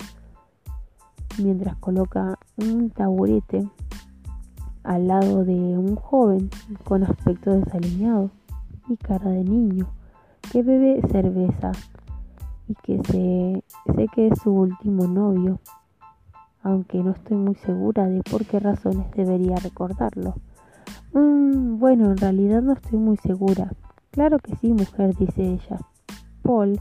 mientras 1.38 1.76
coloca 1.78 2.40
un 2.58 2.90
taburete 2.90 3.68
al 4.84 5.08
lado 5.08 5.44
de 5.46 5.54
un 5.54 5.96
joven 5.96 6.50
con 6.84 7.04
aspecto 7.04 7.52
desaliñado 7.52 8.32
y 8.90 8.98
cara 8.98 9.30
de 9.30 9.44
niño 9.44 9.88
que 10.52 10.64
bebe 10.64 11.02
cerveza 11.12 11.72
y 12.68 12.76
que 12.76 13.02
sé, 13.04 13.64
sé 13.96 14.08
que 14.14 14.28
es 14.28 14.40
su 14.40 14.52
último 14.52 15.08
novio, 15.08 15.60
aunque 16.64 17.02
no 17.04 17.12
estoy 17.12 17.38
muy 17.38 17.56
segura 17.56 18.08
de 18.08 18.22
por 18.24 18.46
qué 18.46 18.60
razones 18.60 19.10
debería 19.16 19.56
recordarlo. 19.58 20.36
Mm, 21.14 21.80
bueno, 21.80 22.12
en 22.12 22.18
realidad 22.18 22.62
no 22.62 22.74
estoy 22.74 23.00
muy 23.00 23.18
segura. 23.18 23.72
Claro 24.12 24.40
que 24.40 24.56
sí, 24.58 24.74
mujer, 24.74 25.16
dice 25.16 25.44
ella. 25.44 25.80
Paul 26.42 26.80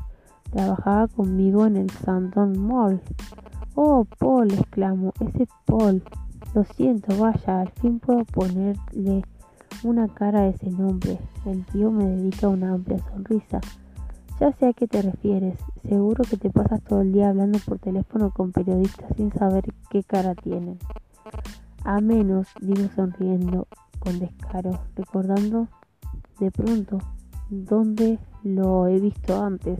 trabajaba 0.50 1.08
conmigo 1.08 1.66
en 1.66 1.76
el 1.76 1.90
Sandon 1.90 2.58
Mall. 2.58 3.00
Oh, 3.74 4.04
Paul, 4.18 4.52
exclamo, 4.52 5.12
ese 5.20 5.46
Paul. 5.64 6.02
Lo 6.52 6.64
siento, 6.64 7.16
vaya, 7.16 7.60
al 7.60 7.70
fin 7.70 8.00
puedo 8.00 8.24
ponerle 8.24 9.22
una 9.84 10.08
cara 10.08 10.40
a 10.40 10.46
ese 10.48 10.68
nombre. 10.70 11.18
El 11.46 11.64
tío 11.66 11.92
me 11.92 12.04
dedica 12.04 12.48
una 12.48 12.72
amplia 12.72 12.98
sonrisa. 12.98 13.60
Ya 14.40 14.52
sé 14.52 14.66
a 14.66 14.72
qué 14.72 14.88
te 14.88 15.00
refieres. 15.00 15.58
Seguro 15.88 16.24
que 16.24 16.36
te 16.36 16.50
pasas 16.50 16.82
todo 16.82 17.02
el 17.02 17.12
día 17.12 17.28
hablando 17.28 17.60
por 17.60 17.78
teléfono 17.78 18.30
con 18.30 18.50
periodistas 18.50 19.14
sin 19.16 19.32
saber 19.32 19.64
qué 19.90 20.02
cara 20.02 20.34
tienen. 20.34 20.78
A 21.84 22.00
menos, 22.00 22.48
digo 22.60 22.88
sonriendo, 22.96 23.68
con 24.00 24.18
descaro, 24.18 24.80
recordando 24.96 25.68
de 26.40 26.50
pronto 26.50 26.98
dónde 27.48 28.18
lo 28.42 28.88
he 28.88 28.98
visto 28.98 29.40
antes, 29.40 29.78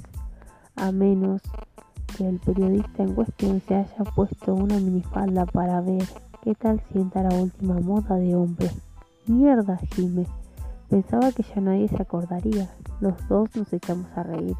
a 0.76 0.92
menos 0.92 1.42
que 2.16 2.28
el 2.28 2.38
periodista 2.38 3.02
en 3.02 3.14
cuestión 3.14 3.60
se 3.66 3.74
haya 3.74 4.04
puesto 4.14 4.54
una 4.54 4.76
minifalda 4.78 5.46
para 5.46 5.80
ver 5.80 6.04
qué 6.42 6.54
tal 6.54 6.80
sienta 6.92 7.22
la 7.22 7.34
última 7.34 7.78
moda 7.80 8.16
de 8.16 8.34
hombre. 8.34 8.70
Mierda, 9.26 9.78
Jime. 9.94 10.26
Pensaba 10.88 11.30
que 11.32 11.42
ya 11.42 11.60
nadie 11.60 11.88
se 11.88 12.02
acordaría. 12.02 12.70
Los 13.00 13.28
dos 13.28 13.54
nos 13.54 13.72
echamos 13.72 14.06
a 14.16 14.22
reír. 14.22 14.56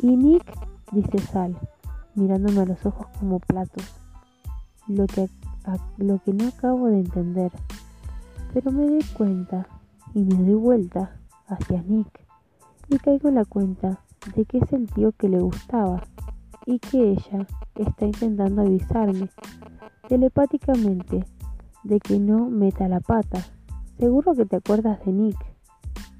Y 0.00 0.16
Nick, 0.16 0.44
dice 0.92 1.18
Sal, 1.18 1.56
mirándome 2.14 2.60
a 2.60 2.66
los 2.66 2.84
ojos 2.84 3.06
como 3.18 3.38
platos. 3.38 3.84
Lo 4.86 5.06
que, 5.06 5.28
lo 5.96 6.18
que 6.18 6.34
no 6.34 6.48
acabo 6.48 6.88
de 6.88 7.00
entender 7.00 7.50
pero 8.54 8.70
me 8.70 8.86
doy 8.86 9.02
cuenta 9.16 9.66
y 10.14 10.22
me 10.22 10.36
doy 10.36 10.54
vuelta 10.54 11.16
hacia 11.48 11.82
Nick 11.82 12.20
y 12.88 12.98
caigo 12.98 13.28
en 13.28 13.34
la 13.34 13.44
cuenta 13.44 13.98
de 14.36 14.44
que 14.44 14.58
es 14.58 14.72
el 14.72 14.88
tío 14.92 15.10
que 15.10 15.28
le 15.28 15.40
gustaba 15.40 16.04
y 16.64 16.78
que 16.78 17.10
ella 17.10 17.48
está 17.74 18.06
intentando 18.06 18.62
avisarme 18.62 19.28
telepáticamente 20.08 21.24
de 21.82 22.00
que 22.00 22.18
no 22.18 22.48
meta 22.48 22.88
la 22.88 23.00
pata. 23.00 23.44
Seguro 23.98 24.34
que 24.34 24.46
te 24.46 24.56
acuerdas 24.56 25.04
de 25.04 25.12
Nick. 25.12 25.36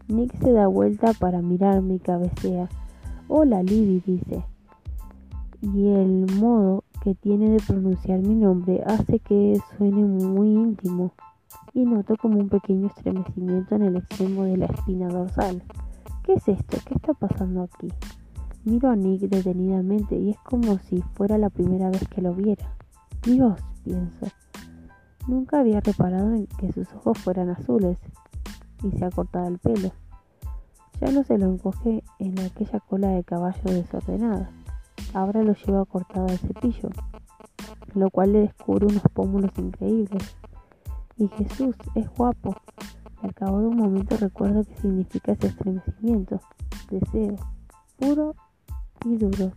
Nick 0.08 0.38
se 0.38 0.52
da 0.52 0.66
vuelta 0.66 1.12
para 1.14 1.42
mirarme 1.42 1.94
y 1.94 1.98
cabecea. 1.98 2.68
Hola 3.28 3.62
Libby, 3.62 4.02
dice. 4.06 4.44
Y 5.62 5.88
el 5.88 6.26
modo 6.38 6.84
que 7.02 7.14
tiene 7.14 7.50
de 7.50 7.60
pronunciar 7.66 8.20
mi 8.20 8.34
nombre 8.34 8.82
hace 8.86 9.18
que 9.18 9.58
suene 9.76 10.04
muy 10.04 10.48
íntimo 10.48 11.12
y 11.72 11.84
noto 11.84 12.16
como 12.16 12.38
un 12.38 12.48
pequeño 12.48 12.86
estremecimiento 12.88 13.74
en 13.74 13.82
el 13.82 13.96
extremo 13.96 14.44
de 14.44 14.58
la 14.58 14.66
espina 14.66 15.08
dorsal. 15.08 15.62
¿Qué 16.22 16.34
es 16.34 16.48
esto? 16.48 16.78
¿Qué 16.86 16.94
está 16.94 17.14
pasando 17.14 17.62
aquí? 17.62 17.88
Miro 18.64 18.90
a 18.90 18.96
Nick 18.96 19.22
detenidamente 19.22 20.16
y 20.16 20.30
es 20.30 20.38
como 20.38 20.78
si 20.78 21.02
fuera 21.14 21.36
la 21.36 21.50
primera 21.50 21.90
vez 21.90 22.06
que 22.08 22.22
lo 22.22 22.34
viera. 22.34 22.74
Dios, 23.22 23.58
pienso. 23.84 24.26
Nunca 25.26 25.60
había 25.60 25.80
reparado 25.80 26.34
en 26.34 26.46
que 26.46 26.72
sus 26.72 26.92
ojos 26.94 27.18
fueran 27.18 27.50
azules 27.50 27.98
y 28.82 28.90
se 28.90 29.04
ha 29.04 29.10
cortado 29.10 29.48
el 29.48 29.58
pelo. 29.58 29.90
Ya 31.00 31.10
no 31.10 31.24
se 31.24 31.38
lo 31.38 31.46
encoge 31.46 32.02
en 32.18 32.38
aquella 32.40 32.80
cola 32.80 33.08
de 33.08 33.24
caballo 33.24 33.62
desordenada. 33.64 34.50
Ahora 35.12 35.42
lo 35.42 35.54
lleva 35.54 35.84
cortado 35.84 36.26
al 36.26 36.38
cepillo, 36.38 36.90
lo 37.94 38.10
cual 38.10 38.32
le 38.32 38.40
descubre 38.40 38.86
unos 38.86 39.02
pómulos 39.12 39.52
increíbles 39.58 40.36
y 41.16 41.28
Jesús 41.28 41.76
es 41.94 42.08
guapo. 42.10 42.56
Al 43.22 43.34
cabo 43.34 43.60
de 43.60 43.68
un 43.68 43.76
momento 43.76 44.16
recuerdo 44.16 44.64
qué 44.64 44.76
significa 44.76 45.32
ese 45.32 45.46
estremecimiento, 45.46 46.40
deseo, 46.90 47.36
puro 47.98 48.34
y 49.04 49.16
duro. 49.16 49.52